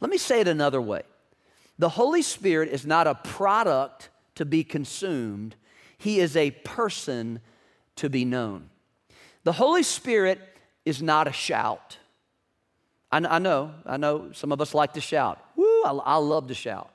Let 0.01 0.11
me 0.11 0.19
say 0.19 0.41
it 0.41 0.49
another 0.49 0.81
way 0.81 1.03
the 1.79 1.91
Holy 1.91 2.23
Spirit 2.23 2.71
is 2.71 2.85
not 2.85 3.07
a 3.07 3.15
product 3.15 4.11
to 4.35 4.45
be 4.45 4.65
consumed 4.65 5.55
he 5.99 6.21
is 6.21 6.37
a 6.37 6.51
person 6.51 7.41
to 7.97 8.09
be 8.09 8.25
known. 8.25 8.71
The 9.45 9.53
Holy 9.53 9.83
Spirit 9.83 10.41
is 10.85 11.03
not 11.03 11.27
a 11.27 11.33
shout. 11.33 11.99
I, 13.11 13.19
I 13.19 13.39
know, 13.39 13.75
I 13.85 13.97
know 13.97 14.33
some 14.33 14.53
of 14.53 14.61
us 14.61 14.75
like 14.75 14.95
to 14.95 15.01
shout. 15.01 15.43
Woo, 15.57 15.83
I, 15.85 15.91
I 15.91 16.17
love 16.17 16.49
to 16.49 16.55
shout. 16.55 16.91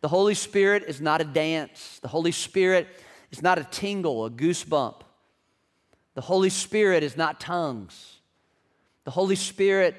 The 0.00 0.08
Holy 0.08 0.34
Spirit 0.34 0.84
is 0.86 1.00
not 1.00 1.20
a 1.20 1.24
dance. 1.24 1.98
The 2.02 2.08
Holy 2.08 2.32
Spirit 2.32 2.88
is 3.30 3.42
not 3.42 3.58
a 3.58 3.64
tingle, 3.64 4.26
a 4.26 4.30
goosebump. 4.30 5.02
The 6.14 6.20
Holy 6.20 6.50
Spirit 6.50 7.02
is 7.02 7.16
not 7.16 7.40
tongues. 7.40 8.20
The 9.04 9.10
Holy 9.10 9.36
Spirit 9.36 9.96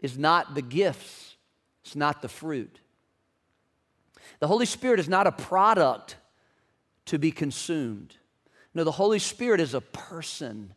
is 0.00 0.18
not 0.18 0.54
the 0.54 0.62
gifts, 0.62 1.36
it's 1.84 1.94
not 1.96 2.22
the 2.22 2.28
fruit. 2.28 2.80
The 4.40 4.48
Holy 4.48 4.66
Spirit 4.66 4.98
is 4.98 5.08
not 5.08 5.26
a 5.26 5.32
product 5.32 6.16
to 7.06 7.18
be 7.18 7.30
consumed. 7.30 8.16
No, 8.74 8.84
the 8.84 8.92
Holy 8.92 9.18
Spirit 9.18 9.60
is 9.60 9.74
a 9.74 9.80
person 9.80 10.72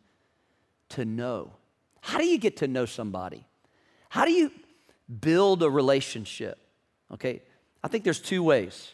to 0.90 1.06
know. 1.06 1.54
How 2.02 2.18
do 2.18 2.26
you 2.26 2.38
get 2.38 2.58
to 2.58 2.68
know 2.68 2.86
somebody? 2.86 3.46
How 4.10 4.26
do 4.26 4.32
you 4.32 4.52
build 5.20 5.64
a 5.64 5.70
relationship? 5.70 6.60
Okay, 7.14 7.42
I 7.84 7.88
think 7.88 8.04
there's 8.04 8.20
two 8.20 8.44
ways. 8.44 8.92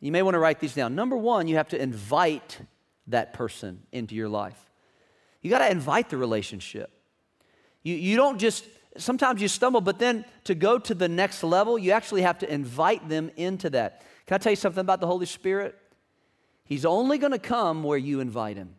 You 0.00 0.10
may 0.10 0.22
want 0.22 0.34
to 0.34 0.38
write 0.38 0.60
these 0.60 0.74
down. 0.74 0.94
Number 0.94 1.16
one, 1.16 1.46
you 1.46 1.56
have 1.56 1.68
to 1.68 1.80
invite 1.80 2.58
that 3.06 3.32
person 3.32 3.82
into 3.92 4.14
your 4.14 4.28
life. 4.28 4.70
You 5.40 5.50
got 5.50 5.58
to 5.58 5.70
invite 5.70 6.10
the 6.10 6.16
relationship. 6.16 6.90
You, 7.82 7.94
you 7.94 8.16
don't 8.16 8.38
just, 8.38 8.64
sometimes 8.96 9.40
you 9.40 9.48
stumble, 9.48 9.80
but 9.80 9.98
then 9.98 10.24
to 10.44 10.54
go 10.54 10.78
to 10.78 10.94
the 10.94 11.08
next 11.08 11.42
level, 11.42 11.78
you 11.78 11.92
actually 11.92 12.22
have 12.22 12.38
to 12.38 12.52
invite 12.52 13.08
them 13.08 13.30
into 13.36 13.70
that. 13.70 14.02
Can 14.26 14.36
I 14.36 14.38
tell 14.38 14.52
you 14.52 14.56
something 14.56 14.80
about 14.80 15.00
the 15.00 15.06
Holy 15.06 15.26
Spirit? 15.26 15.76
He's 16.64 16.84
only 16.84 17.18
going 17.18 17.32
to 17.32 17.38
come 17.38 17.82
where 17.82 17.98
you 17.98 18.20
invite 18.20 18.56
him. 18.56 18.76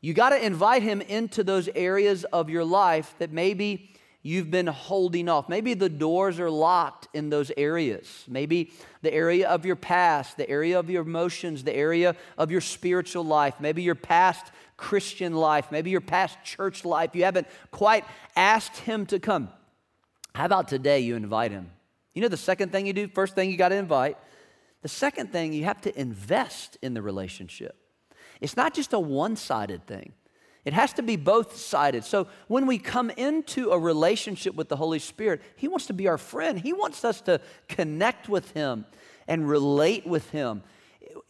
You 0.00 0.14
got 0.14 0.30
to 0.30 0.44
invite 0.44 0.82
him 0.82 1.00
into 1.00 1.42
those 1.42 1.68
areas 1.74 2.24
of 2.24 2.48
your 2.48 2.64
life 2.64 3.14
that 3.18 3.32
maybe 3.32 3.90
you've 4.22 4.50
been 4.50 4.66
holding 4.66 5.28
off. 5.28 5.48
Maybe 5.48 5.74
the 5.74 5.88
doors 5.88 6.40
are 6.40 6.50
locked 6.50 7.08
in 7.14 7.30
those 7.30 7.50
areas. 7.56 8.24
Maybe 8.28 8.72
the 9.02 9.12
area 9.12 9.48
of 9.48 9.64
your 9.64 9.76
past, 9.76 10.36
the 10.36 10.48
area 10.48 10.78
of 10.78 10.90
your 10.90 11.02
emotions, 11.02 11.64
the 11.64 11.74
area 11.74 12.16
of 12.36 12.50
your 12.50 12.60
spiritual 12.60 13.24
life, 13.24 13.54
maybe 13.60 13.82
your 13.82 13.94
past 13.94 14.46
Christian 14.76 15.32
life, 15.32 15.70
maybe 15.70 15.90
your 15.90 16.00
past 16.00 16.38
church 16.44 16.84
life. 16.84 17.10
You 17.14 17.24
haven't 17.24 17.46
quite 17.70 18.04
asked 18.34 18.76
him 18.78 19.06
to 19.06 19.18
come. 19.18 19.48
How 20.34 20.44
about 20.44 20.68
today 20.68 21.00
you 21.00 21.16
invite 21.16 21.50
him? 21.50 21.70
You 22.12 22.22
know 22.22 22.28
the 22.28 22.36
second 22.36 22.72
thing 22.72 22.86
you 22.86 22.92
do? 22.92 23.08
First 23.08 23.34
thing 23.34 23.50
you 23.50 23.56
got 23.56 23.70
to 23.70 23.76
invite 23.76 24.18
the 24.86 24.90
second 24.90 25.32
thing, 25.32 25.52
you 25.52 25.64
have 25.64 25.80
to 25.80 26.00
invest 26.00 26.78
in 26.80 26.94
the 26.94 27.02
relationship. 27.02 27.74
It's 28.40 28.56
not 28.56 28.72
just 28.72 28.92
a 28.92 29.00
one 29.00 29.34
sided 29.34 29.84
thing, 29.84 30.12
it 30.64 30.72
has 30.72 30.92
to 30.92 31.02
be 31.02 31.16
both 31.16 31.56
sided. 31.56 32.04
So 32.04 32.28
when 32.46 32.66
we 32.68 32.78
come 32.78 33.10
into 33.10 33.72
a 33.72 33.78
relationship 33.80 34.54
with 34.54 34.68
the 34.68 34.76
Holy 34.76 35.00
Spirit, 35.00 35.42
He 35.56 35.66
wants 35.66 35.86
to 35.86 35.92
be 35.92 36.06
our 36.06 36.18
friend, 36.18 36.56
He 36.56 36.72
wants 36.72 37.04
us 37.04 37.20
to 37.22 37.40
connect 37.68 38.28
with 38.28 38.52
Him 38.52 38.86
and 39.26 39.48
relate 39.48 40.06
with 40.06 40.30
Him. 40.30 40.62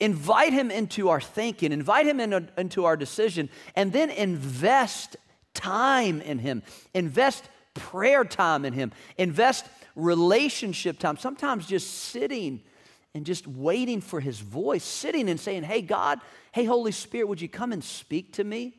Invite 0.01 0.53
him 0.53 0.71
into 0.71 1.09
our 1.09 1.23
thinking, 1.23 1.73
invite 1.73 2.07
him 2.07 2.21
in, 2.21 2.51
into 2.59 2.85
our 2.85 2.99
decision, 2.99 3.49
and 3.75 3.91
then 3.91 4.11
invest 4.11 5.17
time 5.55 6.21
in 6.21 6.39
him. 6.39 6.63
Invest 6.93 7.49
prayer 7.73 8.23
time 8.23 8.67
in 8.67 8.75
him. 8.75 8.93
Invest 9.17 9.65
relationship 9.95 10.99
time. 10.99 11.17
Sometimes 11.17 11.67
just 11.67 11.91
sitting 11.91 12.61
and 13.17 13.25
just 13.25 13.47
waiting 13.47 14.03
for 14.03 14.21
his 14.21 14.41
voice, 14.41 14.85
sitting 14.85 15.31
and 15.31 15.41
saying, 15.41 15.63
Hey, 15.63 15.81
God, 15.81 16.21
hey, 16.53 16.67
Holy 16.67 16.93
Spirit, 16.93 17.29
would 17.29 17.41
you 17.41 17.49
come 17.49 17.73
and 17.73 17.83
speak 17.83 18.35
to 18.35 18.45
me? 18.45 18.75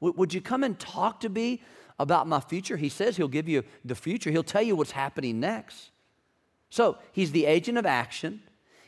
Would 0.00 0.32
you 0.32 0.40
come 0.40 0.64
and 0.64 0.78
talk 0.78 1.20
to 1.20 1.28
me 1.28 1.62
about 1.98 2.26
my 2.26 2.40
future? 2.40 2.78
He 2.78 2.88
says 2.88 3.18
he'll 3.18 3.28
give 3.28 3.50
you 3.50 3.64
the 3.84 3.94
future, 3.94 4.30
he'll 4.30 4.42
tell 4.42 4.62
you 4.62 4.76
what's 4.76 4.92
happening 4.92 5.40
next. 5.40 5.90
So 6.70 6.96
he's 7.12 7.32
the 7.32 7.44
agent 7.44 7.76
of 7.76 7.84
action, 7.84 8.40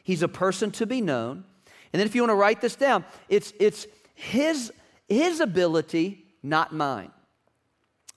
he's 0.03 0.23
a 0.23 0.29
person 0.29 0.71
to 0.73 0.87
be 0.87 1.03
known. 1.03 1.45
And 1.93 2.01
then 2.01 2.07
if 2.07 2.15
you 2.15 2.23
want 2.23 2.31
to 2.31 2.37
write 2.37 2.63
this 2.63 2.75
down, 2.75 3.05
it's, 3.29 3.53
it's 3.61 3.87
his, 4.15 4.73
his 5.07 5.41
ability, 5.41 6.25
not 6.43 6.73
mine. 6.73 7.11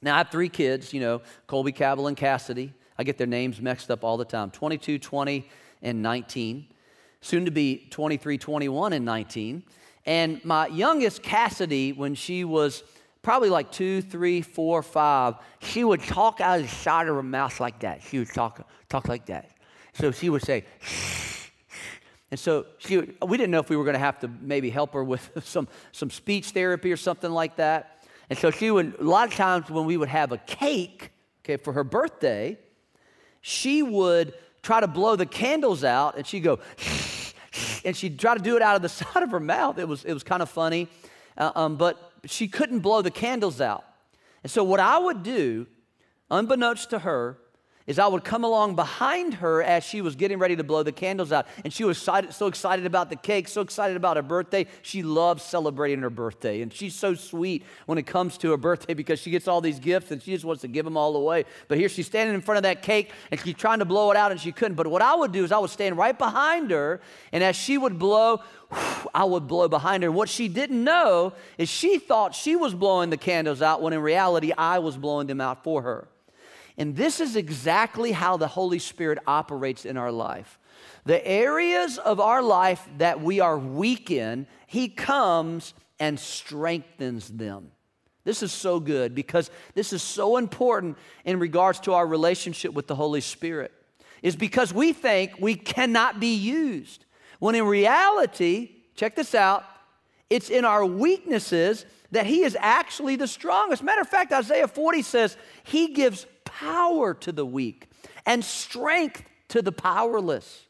Now, 0.02 0.16
I 0.16 0.20
have 0.20 0.30
three 0.30 0.50
kids, 0.50 0.94
you 0.94 1.02
know, 1.02 1.22
Colby, 1.48 1.74
Cabell, 1.74 2.08
and 2.08 2.16
Cassidy. 2.16 2.74
I 2.98 3.04
get 3.04 3.18
their 3.18 3.28
names 3.28 3.60
mixed 3.60 3.92
up 3.92 4.06
all 4.06 4.16
the 4.16 4.26
time 4.26 4.52
22, 4.52 5.00
20, 5.00 5.50
and 5.82 6.02
19, 6.02 6.68
soon 7.22 7.46
to 7.46 7.52
be 7.52 7.88
23, 7.90 8.38
21, 8.38 8.94
and 8.94 9.06
19. 9.06 9.64
And 10.06 10.44
my 10.44 10.68
youngest, 10.68 11.22
Cassidy, 11.22 11.94
when 11.94 12.16
she 12.16 12.44
was 12.44 12.84
probably 13.22 13.50
like 13.50 13.72
two, 13.72 14.02
three, 14.02 14.42
four, 14.42 14.82
five, 14.82 15.36
she 15.60 15.84
would 15.84 16.02
talk 16.02 16.42
out 16.42 16.60
of 16.60 16.66
the 16.66 16.76
side 16.76 17.08
of 17.08 17.16
her 17.16 17.24
mouth 17.24 17.60
like 17.60 17.80
that. 17.82 18.02
She 18.02 18.20
would 18.20 18.34
talk, 18.34 18.68
talk 18.90 19.08
like 19.08 19.28
that. 19.28 19.52
So 19.94 20.12
she 20.12 20.30
would 20.30 20.42
say, 20.42 20.66
and 22.32 22.40
so 22.40 22.66
she, 22.78 22.98
we 22.98 23.38
didn't 23.38 23.52
know 23.52 23.60
if 23.60 23.70
we 23.70 23.76
were 23.76 23.84
going 23.84 23.94
to 23.94 24.00
have 24.00 24.20
to 24.20 24.28
maybe 24.28 24.70
help 24.70 24.94
her 24.94 25.04
with 25.04 25.30
some, 25.44 25.68
some 25.92 26.10
speech 26.10 26.50
therapy 26.50 26.92
or 26.92 26.98
something 26.98 27.32
like 27.32 27.58
that. 27.58 28.06
And 28.30 28.40
so 28.40 28.50
she 28.50 28.72
would, 28.72 28.96
a 29.00 29.04
lot 29.04 29.28
of 29.28 29.36
times 29.36 29.70
when 29.70 29.86
we 29.86 29.98
would 29.98 30.08
have 30.08 30.32
a 30.32 30.38
cake, 30.38 31.12
okay, 31.44 31.58
for 31.58 31.74
her 31.74 31.84
birthday, 31.84 32.58
she 33.42 33.84
would 33.84 34.34
try 34.62 34.80
to 34.80 34.88
blow 34.88 35.16
the 35.16 35.26
candles 35.26 35.84
out 35.84 36.18
and 36.18 36.26
she'd 36.26 36.42
go, 36.42 36.60
and 37.86 37.96
she'd 37.96 38.20
try 38.20 38.36
to 38.36 38.42
do 38.42 38.56
it 38.56 38.62
out 38.62 38.76
of 38.76 38.82
the 38.82 38.90
side 39.04 39.24
of 39.24 39.32
her 39.32 39.40
mouth. 39.40 39.78
It 39.78 39.88
was, 39.88 40.04
it 40.04 40.14
was 40.14 40.24
kind 40.24 40.42
of 40.42 40.50
funny, 40.50 40.88
uh, 41.38 41.52
um, 41.56 41.78
but 41.78 42.12
she 42.26 42.48
couldn't 42.48 42.80
blow 42.80 43.02
the 43.02 43.12
candles 43.12 43.62
out. 43.62 43.86
And 44.44 44.52
so 44.52 44.64
what 44.64 44.80
I 44.80 44.98
would 44.98 45.24
do, 45.24 45.68
unbeknownst 46.30 46.90
to 46.92 47.00
her, 47.00 47.38
is 47.88 48.00
I 48.00 48.08
would 48.08 48.24
come 48.24 48.44
along 48.44 48.76
behind 48.76 49.36
her 49.36 49.62
as 49.64 49.84
she 49.84 50.02
was 50.02 50.16
getting 50.16 50.38
ready 50.38 50.56
to 50.56 50.64
blow 50.64 50.84
the 50.84 50.92
candles 50.92 51.32
out. 51.32 51.48
And 51.64 51.74
she 51.74 51.84
was 51.84 51.98
so 51.98 52.48
excited 52.48 52.86
about 52.86 53.10
the 53.10 53.16
cake, 53.16 53.48
so 53.48 53.62
excited 53.62 53.98
about 53.98 54.18
her 54.18 54.24
birthday. 54.24 54.68
She 54.82 55.04
loves 55.04 55.44
celebrating 55.44 56.02
her 56.02 56.10
birthday. 56.10 56.62
And 56.62 56.72
she's 56.72 56.96
so 56.96 57.16
sweet 57.16 57.64
when 57.86 57.98
it 57.98 58.06
comes 58.06 58.38
to 58.40 58.52
her 58.52 58.58
birthday 58.58 58.94
because 58.94 59.20
she 59.20 59.32
gets 59.32 59.48
all 59.48 59.62
these 59.62 59.80
gifts 59.80 60.12
and 60.12 60.22
she 60.22 60.32
just 60.32 60.46
wants 60.46 60.62
to 60.62 60.68
give 60.68 60.86
them 60.86 60.96
all 60.98 61.16
away. 61.16 61.46
But 61.68 61.78
here 61.78 61.90
she's 61.90 62.06
standing 62.06 62.36
in 62.36 62.42
front 62.42 62.58
of 62.58 62.64
that 62.64 62.82
cake 62.82 63.12
and 63.32 63.40
she's 63.40 63.56
trying 63.56 63.80
to 63.80 63.86
blow 63.86 64.12
it 64.12 64.18
out 64.18 64.32
and 64.32 64.40
she 64.40 64.52
couldn't. 64.52 64.76
But 64.76 64.88
what 64.88 65.02
I 65.02 65.16
would 65.16 65.32
do 65.32 65.44
is 65.44 65.52
I 65.52 65.58
would 65.58 65.70
stand 65.72 65.98
right 65.98 66.18
behind 66.18 66.72
her, 66.72 67.02
and 67.32 67.44
as 67.44 67.56
she 67.56 67.78
would 67.78 67.98
blow, 67.98 68.42
I 69.14 69.26
would 69.26 69.48
blow 69.48 69.68
behind 69.68 70.04
her. 70.04 70.10
And 70.10 70.16
what 70.16 70.30
she 70.30 70.48
didn't 70.48 70.84
know 70.84 71.34
is 71.58 71.68
she 71.68 71.98
thought 71.98 72.36
she 72.36 72.56
was 72.56 72.74
blowing 72.74 73.10
the 73.10 73.18
candles 73.18 73.62
out 73.62 73.82
when 73.82 73.92
in 73.94 74.00
reality 74.00 74.54
I 74.58 74.80
was 74.80 74.98
blowing 74.98 75.28
them 75.28 75.42
out 75.42 75.64
for 75.64 75.82
her. 75.82 76.08
And 76.82 76.96
this 76.96 77.20
is 77.20 77.36
exactly 77.36 78.12
how 78.12 78.38
the 78.38 78.48
Holy 78.48 78.80
Spirit 78.80 79.20
operates 79.28 79.86
in 79.86 79.98
our 79.98 80.12
life. 80.12 80.58
The 81.06 81.24
areas 81.28 82.00
of 82.00 82.20
our 82.20 82.42
life 82.42 82.90
that 82.98 83.22
we 83.22 83.40
are 83.40 83.56
weak 83.56 84.10
in, 84.10 84.48
He 84.66 84.90
comes 84.90 85.76
and 86.00 86.20
strengthens 86.20 87.28
them. 87.30 87.70
This 88.24 88.42
is 88.42 88.52
so 88.52 88.80
good 88.80 89.14
because 89.14 89.52
this 89.76 89.94
is 89.94 90.02
so 90.02 90.38
important 90.38 90.98
in 91.24 91.38
regards 91.38 91.80
to 91.82 91.94
our 91.94 92.08
relationship 92.08 92.74
with 92.74 92.88
the 92.88 92.96
Holy 92.96 93.22
Spirit. 93.22 93.72
Is 94.24 94.36
because 94.36 94.74
we 94.74 94.92
think 94.92 95.34
we 95.40 95.54
cannot 95.54 96.20
be 96.20 96.34
used. 96.34 97.06
When 97.38 97.54
in 97.54 97.66
reality, 97.66 98.72
check 98.96 99.16
this 99.16 99.36
out, 99.36 99.66
it's 100.32 100.50
in 100.50 100.66
our 100.66 100.84
weaknesses 100.84 101.86
that 102.10 102.26
He 102.26 102.42
is 102.42 102.58
actually 102.60 103.18
the 103.18 103.28
strongest. 103.28 103.84
Matter 103.84 104.02
of 104.02 104.10
fact, 104.10 104.32
Isaiah 104.32 104.68
40 104.68 105.04
says, 105.04 105.38
He 105.64 105.94
gives 105.94 106.26
power 106.60 107.14
to 107.14 107.32
the 107.32 107.46
weak 107.46 107.88
and 108.26 108.44
strength 108.44 109.24
to 109.50 109.62
the 109.62 109.72
powerless. 109.72 110.66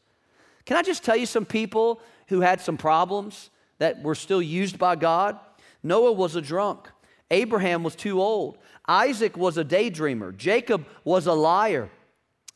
Can 0.65 0.77
I 0.77 0.83
just 0.83 1.03
tell 1.03 1.15
you 1.15 1.25
some 1.25 1.45
people 1.45 2.01
who 2.27 2.41
had 2.41 2.61
some 2.61 2.77
problems 2.77 3.49
that 3.79 4.01
were 4.03 4.15
still 4.15 4.41
used 4.41 4.77
by 4.77 4.95
God? 4.95 5.39
Noah 5.83 6.11
was 6.11 6.35
a 6.35 6.41
drunk. 6.41 6.87
Abraham 7.31 7.83
was 7.83 7.95
too 7.95 8.21
old. 8.21 8.57
Isaac 8.87 9.37
was 9.37 9.57
a 9.57 9.65
daydreamer. 9.65 10.35
Jacob 10.35 10.85
was 11.03 11.27
a 11.27 11.33
liar. 11.33 11.89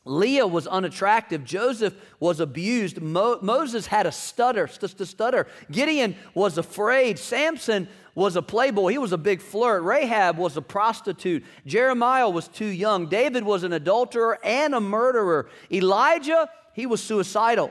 Leah 0.04 0.46
was 0.46 0.68
unattractive. 0.68 1.44
Joseph 1.44 1.94
was 2.20 2.38
abused. 2.38 3.00
Mo- 3.02 3.40
Moses 3.42 3.86
had 3.86 4.06
a 4.06 4.12
stutter, 4.12 4.66
just 4.66 5.00
a 5.00 5.06
stutter. 5.06 5.48
Gideon 5.70 6.14
was 6.32 6.58
afraid. 6.58 7.18
Samson 7.18 7.88
was 8.16 8.34
a 8.34 8.42
playboy. 8.42 8.88
He 8.88 8.98
was 8.98 9.12
a 9.12 9.18
big 9.18 9.40
flirt. 9.40 9.84
Rahab 9.84 10.38
was 10.38 10.56
a 10.56 10.62
prostitute. 10.62 11.44
Jeremiah 11.64 12.28
was 12.28 12.48
too 12.48 12.66
young. 12.66 13.06
David 13.06 13.44
was 13.44 13.62
an 13.62 13.72
adulterer 13.72 14.40
and 14.42 14.74
a 14.74 14.80
murderer. 14.80 15.48
Elijah, 15.70 16.50
he 16.72 16.86
was 16.86 17.00
suicidal. 17.00 17.70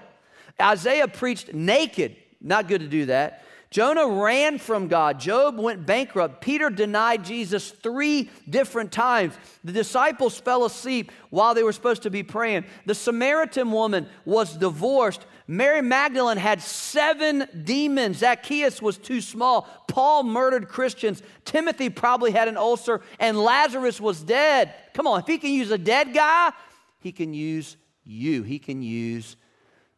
Isaiah 0.62 1.10
preached 1.10 1.54
naked. 1.54 2.16
Not 2.40 2.70
good 2.70 2.80
to 2.82 2.88
do 2.88 3.08
that. 3.08 3.44
Jonah 3.72 4.08
ran 4.08 4.60
from 4.60 4.88
God. 4.88 5.20
Job 5.20 5.58
went 5.60 5.86
bankrupt. 5.86 6.40
Peter 6.40 6.70
denied 6.70 7.26
Jesus 7.26 7.72
three 7.72 8.30
different 8.50 8.92
times. 8.92 9.34
The 9.66 9.74
disciples 9.74 10.40
fell 10.40 10.64
asleep 10.64 11.12
while 11.30 11.56
they 11.56 11.64
were 11.64 11.74
supposed 11.74 12.04
to 12.04 12.10
be 12.12 12.24
praying. 12.24 12.66
The 12.86 12.96
Samaritan 12.96 13.72
woman 13.72 14.08
was 14.24 14.56
divorced. 14.56 15.26
Mary 15.48 15.82
Magdalene 15.82 16.38
had 16.38 16.62
seven 16.62 17.48
demons. 17.64 18.18
Zacchaeus 18.18 18.82
was 18.82 18.98
too 18.98 19.22
small. 19.22 19.68
Paul 19.88 20.24
murdered 20.24 20.68
Christians. 20.68 21.22
Timothy 21.44 21.90
probably 21.90 22.32
had 22.32 22.48
an 22.48 22.58
ulcer, 22.58 23.02
and 23.20 23.38
Lazarus 23.38 24.02
was 24.02 24.22
dead. 24.22 24.74
Come 24.94 25.06
on, 25.06 25.20
if 25.20 25.28
he 25.28 25.38
can 25.38 25.52
use 25.52 25.70
a 25.70 25.78
dead 25.78 26.14
guy, 26.14 26.52
he 27.00 27.12
can 27.12 27.34
use 27.34 27.78
you. 28.04 28.42
He 28.42 28.58
can 28.58 28.82
use 28.82 29.36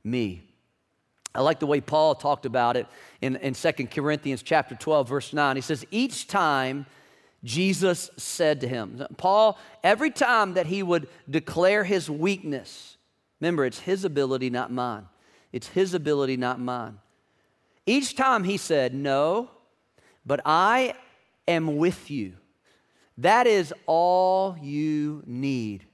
me. 0.03 0.43
I 1.33 1.41
like 1.41 1.59
the 1.59 1.67
way 1.67 1.79
Paul 1.79 2.15
talked 2.15 2.45
about 2.45 2.75
it 2.75 2.87
in, 3.21 3.35
in 3.37 3.53
2 3.53 3.71
Corinthians 3.87 4.41
chapter 4.41 4.75
12, 4.75 5.07
verse 5.07 5.33
9. 5.33 5.55
He 5.55 5.61
says, 5.61 5.85
Each 5.91 6.27
time 6.27 6.87
Jesus 7.43 8.09
said 8.17 8.61
to 8.61 8.67
him, 8.67 9.05
Paul, 9.17 9.57
every 9.83 10.09
time 10.09 10.55
that 10.55 10.65
he 10.65 10.83
would 10.83 11.07
declare 11.29 11.83
his 11.83 12.09
weakness, 12.09 12.97
remember, 13.39 13.65
it's 13.65 13.79
his 13.79 14.03
ability, 14.03 14.49
not 14.49 14.71
mine. 14.71 15.05
It's 15.51 15.67
his 15.69 15.93
ability, 15.93 16.37
not 16.37 16.59
mine. 16.59 16.99
Each 17.85 18.15
time 18.15 18.43
he 18.43 18.57
said, 18.57 18.93
No, 18.93 19.49
but 20.25 20.41
I 20.45 20.93
am 21.47 21.77
with 21.77 22.11
you. 22.11 22.33
That 23.17 23.47
is 23.47 23.73
all 23.85 24.57
you 24.61 25.23
need. 25.25 25.85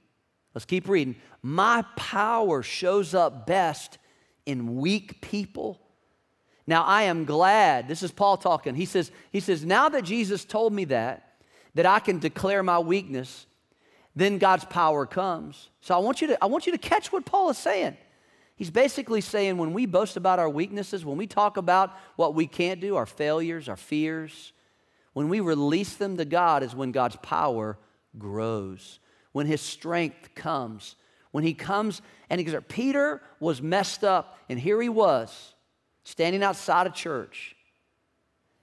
Let's 0.54 0.64
keep 0.64 0.88
reading. 0.88 1.16
My 1.42 1.84
power 1.96 2.62
shows 2.62 3.14
up 3.14 3.46
best 3.46 3.98
in 4.46 4.76
weak 4.76 5.20
people. 5.20 5.80
Now 6.66 6.84
I 6.84 7.02
am 7.02 7.24
glad, 7.24 7.88
this 7.88 8.02
is 8.02 8.10
Paul 8.10 8.36
talking. 8.36 8.74
He 8.74 8.86
says, 8.86 9.10
he 9.30 9.40
says, 9.40 9.64
now 9.64 9.88
that 9.88 10.04
Jesus 10.04 10.44
told 10.44 10.72
me 10.72 10.84
that, 10.86 11.34
that 11.74 11.86
I 11.86 11.98
can 11.98 12.18
declare 12.18 12.62
my 12.62 12.78
weakness, 12.78 13.46
then 14.16 14.38
God's 14.38 14.64
power 14.64 15.06
comes. 15.06 15.68
So 15.80 15.94
I 15.94 15.98
want 15.98 16.20
you 16.20 16.28
to, 16.28 16.42
I 16.42 16.46
want 16.46 16.66
you 16.66 16.72
to 16.72 16.78
catch 16.78 17.12
what 17.12 17.26
Paul 17.26 17.50
is 17.50 17.58
saying. 17.58 17.96
He's 18.56 18.70
basically 18.70 19.20
saying 19.20 19.58
when 19.58 19.72
we 19.72 19.86
boast 19.86 20.16
about 20.16 20.38
our 20.38 20.48
weaknesses, 20.48 21.04
when 21.04 21.16
we 21.16 21.26
talk 21.26 21.56
about 21.56 21.96
what 22.16 22.34
we 22.34 22.46
can't 22.46 22.80
do, 22.80 22.96
our 22.96 23.06
failures, 23.06 23.68
our 23.68 23.76
fears, 23.76 24.52
when 25.12 25.28
we 25.28 25.40
release 25.40 25.94
them 25.94 26.16
to 26.16 26.24
God 26.24 26.62
is 26.62 26.74
when 26.74 26.92
God's 26.92 27.16
power 27.16 27.78
grows, 28.16 29.00
when 29.32 29.46
His 29.46 29.60
strength 29.60 30.34
comes, 30.34 30.96
when 31.34 31.42
he 31.42 31.52
comes 31.52 32.00
and 32.30 32.38
he 32.38 32.44
goes, 32.44 32.62
Peter 32.68 33.20
was 33.40 33.60
messed 33.60 34.04
up, 34.04 34.38
and 34.48 34.56
here 34.56 34.80
he 34.80 34.88
was 34.88 35.54
standing 36.04 36.44
outside 36.44 36.86
of 36.86 36.94
church. 36.94 37.56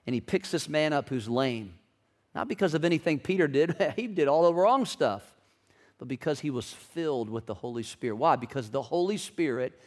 And 0.08 0.14
he 0.14 0.22
picks 0.22 0.52
this 0.52 0.70
man 0.70 0.94
up 0.94 1.10
who's 1.10 1.28
lame. 1.28 1.74
Not 2.34 2.48
because 2.48 2.74
of 2.74 2.86
anything 2.86 3.20
Peter 3.20 3.50
did, 3.50 3.76
he 3.98 4.08
did 4.08 4.30
all 4.30 4.44
the 4.44 4.54
wrong 4.54 4.86
stuff, 4.86 5.31
but 6.02 6.08
because 6.08 6.40
he 6.40 6.50
was 6.50 6.74
filled 6.74 7.30
with 7.30 7.46
the 7.46 7.54
Holy 7.54 7.84
Spirit. 7.84 8.16
Why? 8.16 8.36
Because 8.36 8.72
the 8.72 8.82
Holy 8.82 9.18
Spirit 9.18 9.80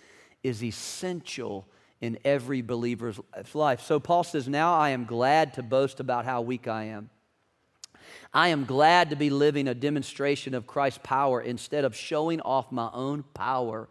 is 0.44 0.62
essential 0.62 1.66
in 2.00 2.20
every 2.24 2.62
believer's 2.62 3.18
life. 3.53 3.81
So 3.81 3.98
Paul 3.98 4.22
says, 4.22 4.46
Now 4.46 4.74
I 4.74 4.90
am 4.90 5.07
glad 5.07 5.55
to 5.55 5.62
boast 5.64 5.98
about 5.98 6.24
how 6.24 6.40
weak 6.40 6.68
I 6.68 6.85
am. 6.85 7.11
I 8.33 8.50
am 8.50 8.64
glad 8.64 9.11
to 9.11 9.16
be 9.16 9.29
living 9.29 9.66
a 9.66 9.74
demonstration 9.74 10.55
of 10.55 10.68
Christ's 10.68 11.00
power 11.03 11.40
instead 11.40 11.85
of 11.85 11.96
showing 11.96 12.40
off 12.42 12.70
my 12.70 12.90
own 12.92 13.24
power 13.35 13.88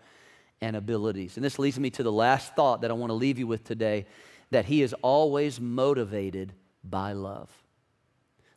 and 0.61 0.77
abilities. 0.77 1.35
And 1.35 1.43
this 1.43 1.59
leads 1.59 1.77
me 1.77 1.89
to 1.89 2.03
the 2.03 2.11
last 2.11 2.55
thought 2.55 2.83
that 2.83 2.89
I 2.89 2.93
want 2.93 3.09
to 3.09 3.15
leave 3.15 3.37
you 3.37 3.47
with 3.47 3.65
today 3.65 4.05
that 4.51 4.63
He 4.63 4.81
is 4.81 4.95
always 5.01 5.59
motivated 5.59 6.53
by 6.85 7.11
love. 7.11 7.51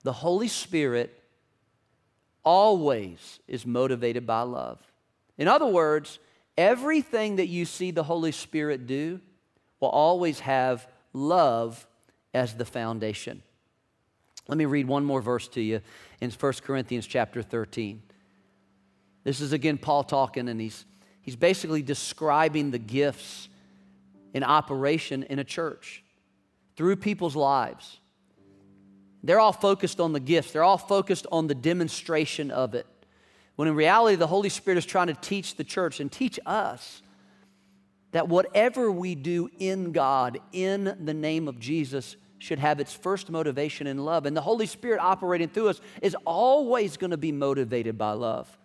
The 0.04 0.12
Holy 0.12 0.46
Spirit 0.46 1.15
always 2.46 3.40
is 3.48 3.66
motivated 3.66 4.26
by 4.26 4.42
love. 4.42 4.80
In 5.36 5.48
other 5.48 5.66
words, 5.66 6.20
everything 6.56 7.36
that 7.36 7.48
you 7.48 7.66
see 7.66 7.90
the 7.90 8.04
Holy 8.04 8.32
Spirit 8.32 8.86
do 8.86 9.20
will 9.80 9.88
always 9.88 10.40
have 10.40 10.86
love 11.12 11.86
as 12.32 12.54
the 12.54 12.64
foundation. 12.64 13.42
Let 14.48 14.56
me 14.56 14.64
read 14.64 14.86
one 14.86 15.04
more 15.04 15.20
verse 15.20 15.48
to 15.48 15.60
you 15.60 15.80
in 16.20 16.30
1 16.30 16.52
Corinthians 16.62 17.06
chapter 17.06 17.42
13. 17.42 18.00
This 19.24 19.40
is 19.40 19.52
again 19.52 19.76
Paul 19.76 20.04
talking, 20.04 20.48
and 20.48 20.60
he's, 20.60 20.84
he's 21.20 21.34
basically 21.34 21.82
describing 21.82 22.70
the 22.70 22.78
gifts 22.78 23.48
in 24.32 24.44
operation 24.44 25.24
in 25.24 25.40
a 25.40 25.44
church 25.44 26.04
through 26.76 26.96
people's 26.96 27.34
lives. 27.34 27.98
They're 29.26 29.40
all 29.40 29.52
focused 29.52 30.00
on 30.00 30.12
the 30.12 30.20
gifts, 30.20 30.52
they're 30.52 30.64
all 30.64 30.78
focused 30.78 31.26
on 31.32 31.48
the 31.48 31.54
demonstration 31.54 32.50
of 32.50 32.74
it. 32.74 32.86
When 33.56 33.68
in 33.68 33.74
reality, 33.74 34.16
the 34.16 34.26
Holy 34.26 34.50
Spirit 34.50 34.78
is 34.78 34.86
trying 34.86 35.08
to 35.08 35.14
teach 35.14 35.56
the 35.56 35.64
church 35.64 35.98
and 35.98 36.12
teach 36.12 36.38
us 36.46 37.02
that 38.12 38.28
whatever 38.28 38.90
we 38.90 39.14
do 39.14 39.50
in 39.58 39.92
God, 39.92 40.38
in 40.52 40.96
the 41.04 41.14
name 41.14 41.48
of 41.48 41.58
Jesus, 41.58 42.16
should 42.38 42.58
have 42.58 42.80
its 42.80 42.92
first 42.92 43.30
motivation 43.30 43.86
in 43.86 43.98
love. 43.98 44.26
And 44.26 44.36
the 44.36 44.42
Holy 44.42 44.66
Spirit 44.66 45.00
operating 45.00 45.48
through 45.48 45.70
us 45.70 45.80
is 46.02 46.14
always 46.24 46.96
going 46.96 47.10
to 47.10 47.16
be 47.16 47.32
motivated 47.32 47.98
by 47.98 48.12
love. 48.12 48.56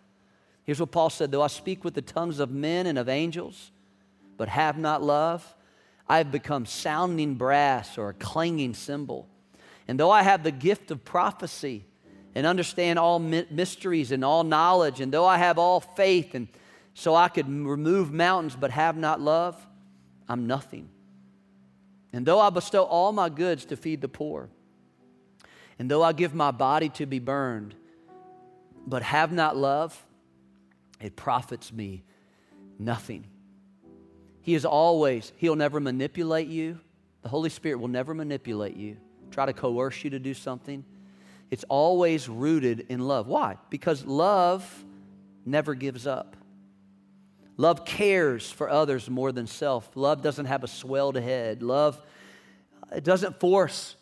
Here's 0.63 0.79
what 0.79 0.91
Paul 0.91 1.09
said 1.09 1.31
Though 1.31 1.41
I 1.41 1.47
speak 1.47 1.83
with 1.83 1.93
the 1.93 2.01
tongues 2.01 2.39
of 2.39 2.51
men 2.51 2.85
and 2.85 2.99
of 2.99 3.09
angels, 3.09 3.71
but 4.37 4.49
have 4.49 4.77
not 4.77 5.01
love, 5.01 5.55
I 6.07 6.17
have 6.17 6.31
become 6.31 6.65
sounding 6.65 7.35
brass 7.35 7.97
or 7.97 8.09
a 8.09 8.13
clanging 8.13 8.73
cymbal. 8.73 9.27
And 9.91 9.99
though 9.99 10.09
I 10.09 10.23
have 10.23 10.41
the 10.41 10.51
gift 10.51 10.89
of 10.89 11.03
prophecy 11.03 11.83
and 12.33 12.47
understand 12.47 12.97
all 12.97 13.19
mysteries 13.19 14.13
and 14.13 14.23
all 14.23 14.45
knowledge, 14.45 15.01
and 15.01 15.11
though 15.11 15.25
I 15.25 15.37
have 15.37 15.57
all 15.57 15.81
faith, 15.81 16.33
and 16.33 16.47
so 16.93 17.13
I 17.13 17.27
could 17.27 17.49
remove 17.49 18.09
mountains 18.09 18.55
but 18.57 18.71
have 18.71 18.95
not 18.95 19.19
love, 19.19 19.67
I'm 20.29 20.47
nothing. 20.47 20.87
And 22.13 22.25
though 22.25 22.39
I 22.39 22.51
bestow 22.51 22.83
all 22.83 23.11
my 23.11 23.27
goods 23.27 23.65
to 23.65 23.75
feed 23.75 23.99
the 23.99 24.07
poor, 24.07 24.47
and 25.77 25.91
though 25.91 26.03
I 26.03 26.13
give 26.13 26.33
my 26.33 26.51
body 26.51 26.87
to 26.91 27.05
be 27.05 27.19
burned, 27.19 27.75
but 28.87 29.03
have 29.03 29.33
not 29.33 29.57
love, 29.57 30.01
it 31.01 31.17
profits 31.17 31.73
me 31.73 32.03
nothing. 32.79 33.25
He 34.41 34.55
is 34.55 34.63
always, 34.63 35.33
He'll 35.35 35.57
never 35.57 35.81
manipulate 35.81 36.47
you. 36.47 36.79
The 37.23 37.27
Holy 37.27 37.49
Spirit 37.49 37.81
will 37.81 37.89
never 37.89 38.13
manipulate 38.13 38.77
you, 38.77 38.95
try 39.31 39.45
to 39.45 39.53
coerce 39.53 40.03
you 40.03 40.11
to 40.11 40.19
do 40.19 40.33
something. 40.33 40.85
It's 41.49 41.65
always 41.67 42.29
rooted 42.29 42.85
in 42.89 42.99
love. 42.99 43.27
Why? 43.27 43.57
Because 43.69 44.05
love 44.05 44.85
never 45.45 45.73
gives 45.73 46.07
up. 46.07 46.35
Love 47.57 47.85
cares 47.85 48.49
for 48.49 48.69
others 48.69 49.09
more 49.09 49.31
than 49.31 49.47
self. 49.47 49.89
Love 49.95 50.21
doesn't 50.21 50.45
have 50.45 50.63
a 50.63 50.67
swelled 50.67 51.15
head. 51.15 51.61
Love 51.61 52.01
it 52.91 53.03
doesn't 53.03 53.39
force 53.39 53.95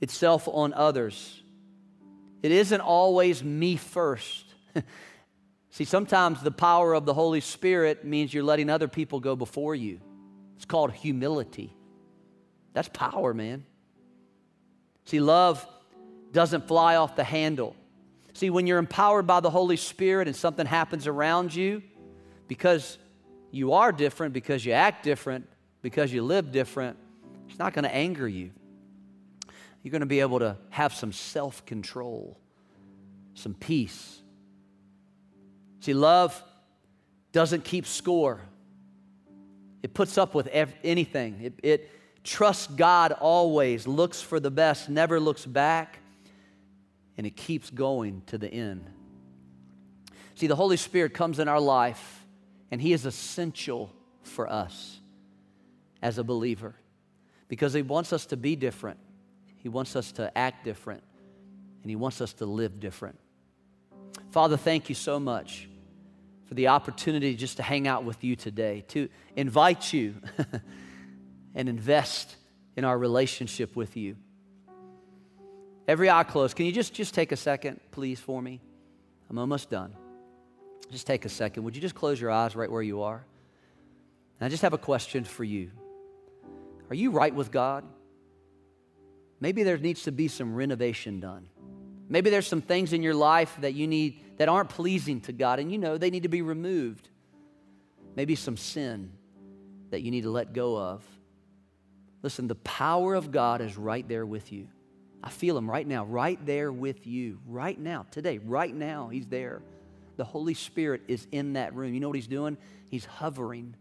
itself 0.00 0.48
on 0.48 0.74
others. 0.74 1.42
It 2.42 2.52
isn't 2.52 2.80
always 2.80 3.42
me 3.42 3.76
first. 3.76 4.44
See, 5.70 5.84
sometimes 5.84 6.42
the 6.42 6.50
power 6.50 6.92
of 6.92 7.06
the 7.06 7.14
Holy 7.14 7.40
Spirit 7.40 8.04
means 8.04 8.34
you're 8.34 8.42
letting 8.42 8.68
other 8.68 8.88
people 8.88 9.20
go 9.20 9.36
before 9.36 9.74
you. 9.74 10.00
It's 10.56 10.64
called 10.64 10.92
humility. 10.92 11.74
That's 12.74 12.88
power, 12.88 13.32
man. 13.32 13.64
See, 15.04 15.20
love 15.20 15.66
doesn't 16.32 16.66
fly 16.66 16.96
off 16.96 17.16
the 17.16 17.24
handle. 17.24 17.76
See, 18.34 18.50
when 18.50 18.66
you're 18.66 18.78
empowered 18.78 19.26
by 19.26 19.40
the 19.40 19.50
Holy 19.50 19.76
Spirit 19.76 20.26
and 20.26 20.36
something 20.36 20.66
happens 20.66 21.06
around 21.06 21.54
you, 21.54 21.82
because 22.48 22.98
you 23.50 23.72
are 23.74 23.92
different, 23.92 24.32
because 24.32 24.64
you 24.64 24.72
act 24.72 25.04
different, 25.04 25.46
because 25.82 26.12
you 26.12 26.22
live 26.22 26.52
different, 26.52 26.96
it's 27.48 27.58
not 27.58 27.74
going 27.74 27.84
to 27.84 27.94
anger 27.94 28.26
you. 28.26 28.50
You're 29.82 29.92
going 29.92 30.00
to 30.00 30.06
be 30.06 30.20
able 30.20 30.38
to 30.38 30.56
have 30.70 30.94
some 30.94 31.12
self 31.12 31.66
control, 31.66 32.38
some 33.34 33.54
peace. 33.54 34.20
See, 35.80 35.92
love 35.92 36.42
doesn't 37.32 37.64
keep 37.64 37.86
score, 37.86 38.40
it 39.82 39.94
puts 39.94 40.16
up 40.16 40.34
with 40.34 40.48
anything. 40.52 41.40
It, 41.42 41.54
it 41.62 41.90
trusts 42.24 42.66
God 42.68 43.12
always, 43.12 43.86
looks 43.86 44.20
for 44.20 44.38
the 44.38 44.50
best, 44.50 44.88
never 44.88 45.18
looks 45.18 45.44
back, 45.44 45.98
and 47.16 47.26
it 47.26 47.36
keeps 47.36 47.70
going 47.70 48.22
to 48.26 48.38
the 48.38 48.48
end. 48.48 48.88
See, 50.34 50.46
the 50.46 50.56
Holy 50.56 50.76
Spirit 50.76 51.14
comes 51.14 51.38
in 51.38 51.48
our 51.48 51.60
life, 51.60 52.24
and 52.70 52.80
He 52.80 52.92
is 52.92 53.06
essential 53.06 53.92
for 54.22 54.50
us 54.50 55.00
as 56.00 56.18
a 56.18 56.24
believer 56.24 56.74
because 57.48 57.72
He 57.72 57.82
wants 57.82 58.12
us 58.12 58.26
to 58.26 58.36
be 58.36 58.56
different, 58.56 58.98
He 59.56 59.68
wants 59.68 59.96
us 59.96 60.12
to 60.12 60.36
act 60.36 60.64
different, 60.64 61.02
and 61.82 61.90
He 61.90 61.96
wants 61.96 62.20
us 62.20 62.32
to 62.34 62.46
live 62.46 62.80
different. 62.80 63.18
Father, 64.30 64.56
thank 64.56 64.88
you 64.88 64.94
so 64.94 65.20
much 65.20 65.68
for 66.46 66.54
the 66.54 66.68
opportunity 66.68 67.34
just 67.34 67.56
to 67.56 67.62
hang 67.62 67.88
out 67.88 68.04
with 68.04 68.22
you 68.24 68.36
today, 68.36 68.84
to 68.88 69.08
invite 69.36 69.92
you 69.92 70.14
and 71.54 71.68
invest 71.68 72.36
in 72.76 72.84
our 72.84 72.96
relationship 72.98 73.76
with 73.76 73.96
you. 73.96 74.16
Every 75.86 76.08
eye 76.08 76.24
closed. 76.24 76.56
Can 76.56 76.66
you 76.66 76.72
just, 76.72 76.94
just 76.94 77.14
take 77.14 77.32
a 77.32 77.36
second, 77.36 77.80
please, 77.90 78.20
for 78.20 78.40
me? 78.40 78.60
I'm 79.28 79.38
almost 79.38 79.70
done. 79.70 79.94
Just 80.90 81.06
take 81.06 81.24
a 81.24 81.28
second. 81.28 81.64
Would 81.64 81.74
you 81.74 81.82
just 81.82 81.94
close 81.94 82.20
your 82.20 82.30
eyes 82.30 82.54
right 82.54 82.70
where 82.70 82.82
you 82.82 83.02
are? 83.02 83.24
And 84.38 84.46
I 84.46 84.48
just 84.48 84.62
have 84.62 84.72
a 84.72 84.78
question 84.78 85.24
for 85.24 85.44
you. 85.44 85.70
Are 86.90 86.94
you 86.94 87.10
right 87.10 87.34
with 87.34 87.50
God? 87.50 87.84
Maybe 89.40 89.62
there 89.62 89.78
needs 89.78 90.04
to 90.04 90.12
be 90.12 90.28
some 90.28 90.54
renovation 90.54 91.18
done. 91.18 91.48
Maybe 92.08 92.30
there's 92.30 92.46
some 92.46 92.60
things 92.60 92.92
in 92.92 93.02
your 93.02 93.14
life 93.14 93.56
that 93.60 93.74
you 93.74 93.86
need 93.86 94.22
that 94.36 94.48
aren't 94.48 94.68
pleasing 94.68 95.20
to 95.22 95.32
God, 95.32 95.58
and 95.58 95.72
you 95.72 95.78
know 95.78 95.96
they 95.96 96.10
need 96.10 96.24
to 96.24 96.28
be 96.28 96.42
removed. 96.42 97.08
Maybe 98.14 98.34
some 98.34 98.56
sin 98.56 99.12
that 99.90 100.02
you 100.02 100.10
need 100.10 100.24
to 100.24 100.30
let 100.30 100.52
go 100.52 100.76
of. 100.76 101.02
Listen, 102.22 102.48
the 102.48 102.54
power 102.56 103.14
of 103.14 103.30
God 103.30 103.60
is 103.60 103.76
right 103.76 104.06
there 104.08 104.24
with 104.24 104.52
you. 104.52 104.68
I 105.22 105.30
feel 105.30 105.56
Him 105.56 105.70
right 105.70 105.86
now, 105.86 106.04
right 106.04 106.44
there 106.44 106.72
with 106.72 107.06
you, 107.06 107.38
right 107.46 107.78
now, 107.78 108.06
today, 108.10 108.38
right 108.38 108.74
now. 108.74 109.08
He's 109.08 109.26
there. 109.26 109.62
The 110.16 110.24
Holy 110.24 110.54
Spirit 110.54 111.02
is 111.08 111.26
in 111.32 111.54
that 111.54 111.74
room. 111.74 111.94
You 111.94 112.00
know 112.00 112.08
what 112.08 112.16
He's 112.16 112.26
doing? 112.26 112.56
He's 112.88 113.04
hovering 113.04 113.74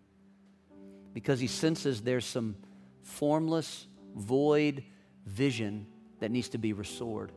because 1.14 1.40
He 1.40 1.48
senses 1.48 2.02
there's 2.02 2.26
some 2.26 2.56
formless, 3.04 3.88
void 4.16 4.84
vision 5.26 5.88
that 6.20 6.32
needs 6.32 6.50
to 6.50 6.58
be 6.58 6.74
restored, 6.74 7.32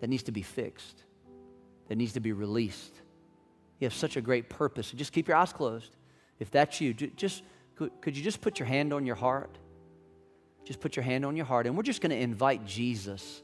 that 0.00 0.08
needs 0.08 0.24
to 0.24 0.32
be 0.32 0.42
fixed 0.42 1.04
that 1.92 1.96
needs 1.96 2.14
to 2.14 2.20
be 2.20 2.32
released. 2.32 3.02
You 3.78 3.84
have 3.84 3.92
such 3.92 4.16
a 4.16 4.22
great 4.22 4.48
purpose. 4.48 4.90
Just 4.92 5.12
keep 5.12 5.28
your 5.28 5.36
eyes 5.36 5.52
closed. 5.52 5.94
If 6.38 6.50
that's 6.50 6.80
you, 6.80 6.94
just 6.94 7.42
could, 7.76 7.90
could 8.00 8.16
you 8.16 8.22
just 8.22 8.40
put 8.40 8.58
your 8.58 8.66
hand 8.66 8.94
on 8.94 9.04
your 9.04 9.14
heart? 9.14 9.58
Just 10.64 10.80
put 10.80 10.96
your 10.96 11.02
hand 11.02 11.24
on 11.24 11.36
your 11.36 11.46
heart, 11.46 11.66
and 11.66 11.76
we're 11.76 11.82
just 11.82 12.00
going 12.00 12.10
to 12.10 12.16
invite 12.16 12.64
Jesus 12.64 13.42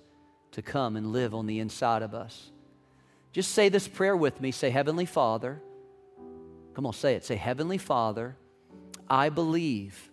to 0.52 0.62
come 0.62 0.96
and 0.96 1.12
live 1.12 1.35
on 1.35 1.46
the 1.46 1.59
inside 1.59 2.02
of 2.02 2.14
us. 2.14 2.50
Just 3.33 3.52
say 3.52 3.68
this 3.68 3.87
prayer 3.87 4.16
with 4.16 4.40
me. 4.40 4.50
Say, 4.50 4.70
Heavenly 4.70 5.04
Father, 5.04 5.61
come 6.74 6.87
on, 6.87 6.92
say 6.92 7.14
it. 7.14 7.24
Say, 7.24 7.37
Heavenly 7.37 7.78
Father, 7.78 8.37
I 9.09 9.28
believe 9.28 10.11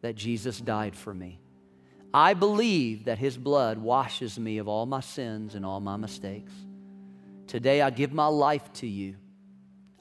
that 0.00 0.14
Jesus 0.14 0.60
died 0.60 0.96
for 0.96 1.12
me. 1.12 1.38
I 2.12 2.34
believe 2.34 3.04
that 3.04 3.18
His 3.18 3.36
blood 3.36 3.78
washes 3.78 4.38
me 4.38 4.58
of 4.58 4.68
all 4.68 4.86
my 4.86 5.00
sins 5.00 5.54
and 5.54 5.66
all 5.66 5.80
my 5.80 5.96
mistakes. 5.96 6.52
Today, 7.46 7.82
I 7.82 7.90
give 7.90 8.12
my 8.12 8.26
life 8.26 8.72
to 8.74 8.86
you. 8.86 9.16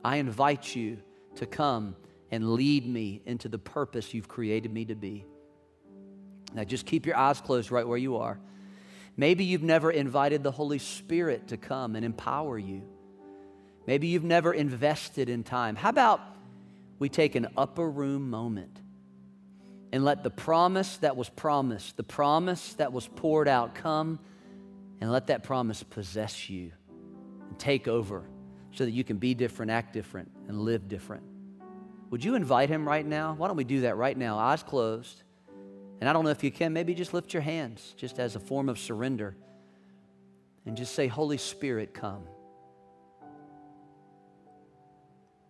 I 0.04 0.18
invite 0.18 0.76
you 0.76 1.00
to 1.36 1.46
come 1.46 1.96
and 2.32 2.54
lead 2.54 2.88
me 2.88 3.22
into 3.26 3.50
the 3.50 3.58
purpose 3.58 4.14
you've 4.14 4.28
created 4.28 4.74
me 4.74 4.86
to 4.86 4.96
be. 4.96 5.26
Now, 6.56 6.64
just 6.64 6.86
keep 6.86 7.06
your 7.06 7.18
eyes 7.18 7.42
closed 7.42 7.70
right 7.70 7.88
where 7.88 7.98
you 7.98 8.18
are. 8.18 8.40
Maybe 9.18 9.44
you've 9.44 9.64
never 9.64 9.92
invited 9.92 10.42
the 10.42 10.52
Holy 10.52 10.80
Spirit 10.80 11.50
to 11.50 11.58
come 11.58 11.96
and 11.96 12.06
empower 12.06 12.58
you. 12.58 12.84
Maybe 13.86 14.08
you've 14.08 14.24
never 14.24 14.54
invested 14.54 15.30
in 15.30 15.44
time. 15.44 15.76
How 15.76 15.90
about 15.90 16.22
we 16.98 17.10
take 17.10 17.36
an 17.36 17.48
upper 17.58 17.90
room 17.90 18.30
moment 18.30 18.80
and 19.92 20.04
let 20.04 20.24
the 20.24 20.30
promise 20.30 20.98
that 20.98 21.16
was 21.16 21.30
promised, 21.30 21.98
the 21.98 22.04
promise 22.04 22.74
that 22.74 22.92
was 22.92 23.08
poured 23.08 23.48
out, 23.48 23.76
come 23.76 24.20
and 25.02 25.12
let 25.12 25.28
that 25.28 25.44
promise 25.44 25.84
possess 25.84 26.50
you 26.50 26.72
and 27.50 27.60
take 27.60 27.88
over 27.88 28.24
so 28.72 28.86
that 28.86 28.92
you 28.92 29.04
can 29.04 29.18
be 29.18 29.34
different, 29.34 29.72
act 29.72 29.94
different, 29.94 30.32
and 30.48 30.62
live 30.62 30.88
different. 30.88 31.24
Would 32.12 32.24
you 32.24 32.36
invite 32.36 32.70
him 32.70 32.88
right 32.88 33.06
now? 33.06 33.36
Why 33.38 33.48
don't 33.48 33.58
we 33.58 33.66
do 33.66 33.82
that 33.82 33.98
right 33.98 34.18
now? 34.18 34.38
Eyes 34.38 34.64
closed. 34.64 35.22
And 36.00 36.10
I 36.10 36.14
don't 36.14 36.24
know 36.24 36.30
if 36.30 36.44
you 36.44 36.52
can, 36.52 36.74
maybe 36.74 36.94
just 36.94 37.14
lift 37.14 37.34
your 37.34 37.42
hands 37.42 37.94
just 37.98 38.20
as 38.20 38.36
a 38.36 38.40
form 38.40 38.70
of 38.70 38.78
surrender 38.78 39.36
and 40.66 40.76
just 40.76 40.94
say, 40.94 41.08
Holy 41.08 41.38
Spirit, 41.38 41.94
come. 41.94 42.24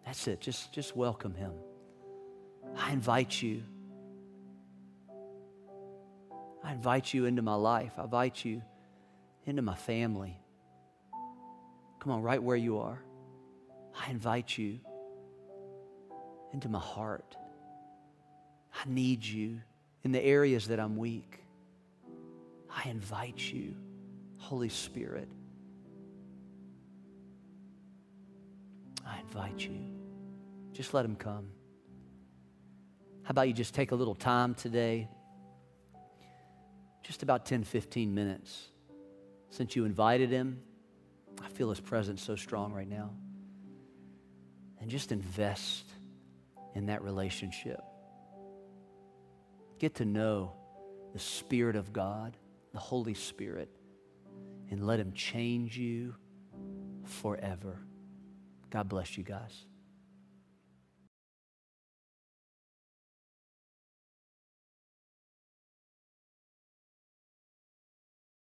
That's 0.05 0.27
it. 0.27 0.39
Just, 0.39 0.71
just 0.71 0.95
welcome 0.95 1.33
him. 1.33 1.53
I 2.77 2.91
invite 2.91 3.41
you. 3.41 3.63
I 6.63 6.73
invite 6.73 7.13
you 7.13 7.25
into 7.25 7.41
my 7.41 7.55
life. 7.55 7.93
I 7.97 8.03
invite 8.03 8.45
you 8.45 8.61
into 9.45 9.61
my 9.61 9.75
family. 9.75 10.39
Come 11.99 12.11
on, 12.11 12.21
right 12.21 12.41
where 12.41 12.57
you 12.57 12.79
are. 12.79 12.99
I 13.99 14.11
invite 14.11 14.57
you 14.57 14.79
into 16.53 16.69
my 16.69 16.79
heart. 16.79 17.35
I 18.73 18.87
need 18.87 19.23
you 19.23 19.61
in 20.05 20.11
the 20.11 20.23
areas 20.23 20.67
that 20.67 20.79
I'm 20.79 20.95
weak. 20.95 21.39
I 22.69 22.87
invite 22.89 23.51
you, 23.51 23.73
Holy 24.37 24.69
Spirit. 24.69 25.27
I 29.05 29.19
invite 29.19 29.59
you. 29.59 29.79
Just 30.73 30.93
let 30.93 31.03
him 31.05 31.15
come. 31.15 31.47
How 33.23 33.31
about 33.31 33.47
you 33.47 33.53
just 33.53 33.73
take 33.73 33.91
a 33.91 33.95
little 33.95 34.13
time 34.13 34.53
today? 34.53 35.09
Just 37.01 37.23
about 37.23 37.47
10, 37.47 37.63
15 37.63 38.13
minutes 38.13 38.67
since 39.49 39.75
you 39.75 39.85
invited 39.85 40.29
him. 40.29 40.61
I 41.43 41.49
feel 41.49 41.69
his 41.69 41.79
presence 41.79 42.21
so 42.21 42.35
strong 42.35 42.73
right 42.73 42.87
now. 42.87 43.09
And 44.79 44.89
just 44.89 45.11
invest 45.11 45.85
in 46.75 46.87
that 46.87 47.01
relationship. 47.01 47.81
Get 49.85 49.93
to 49.97 50.05
know 50.05 50.51
the 51.13 51.19
Spirit 51.19 51.75
of 51.75 51.93
God, 51.93 52.35
the 52.73 52.79
Holy 52.79 53.13
Spirit, 53.13 53.69
and 54.71 54.87
let 54.87 54.99
Him 54.99 55.13
change 55.13 55.77
you 55.77 56.15
forever. 57.03 57.77
God 58.71 58.89
bless 58.89 59.15
you 59.15 59.23
guys. 59.23 59.67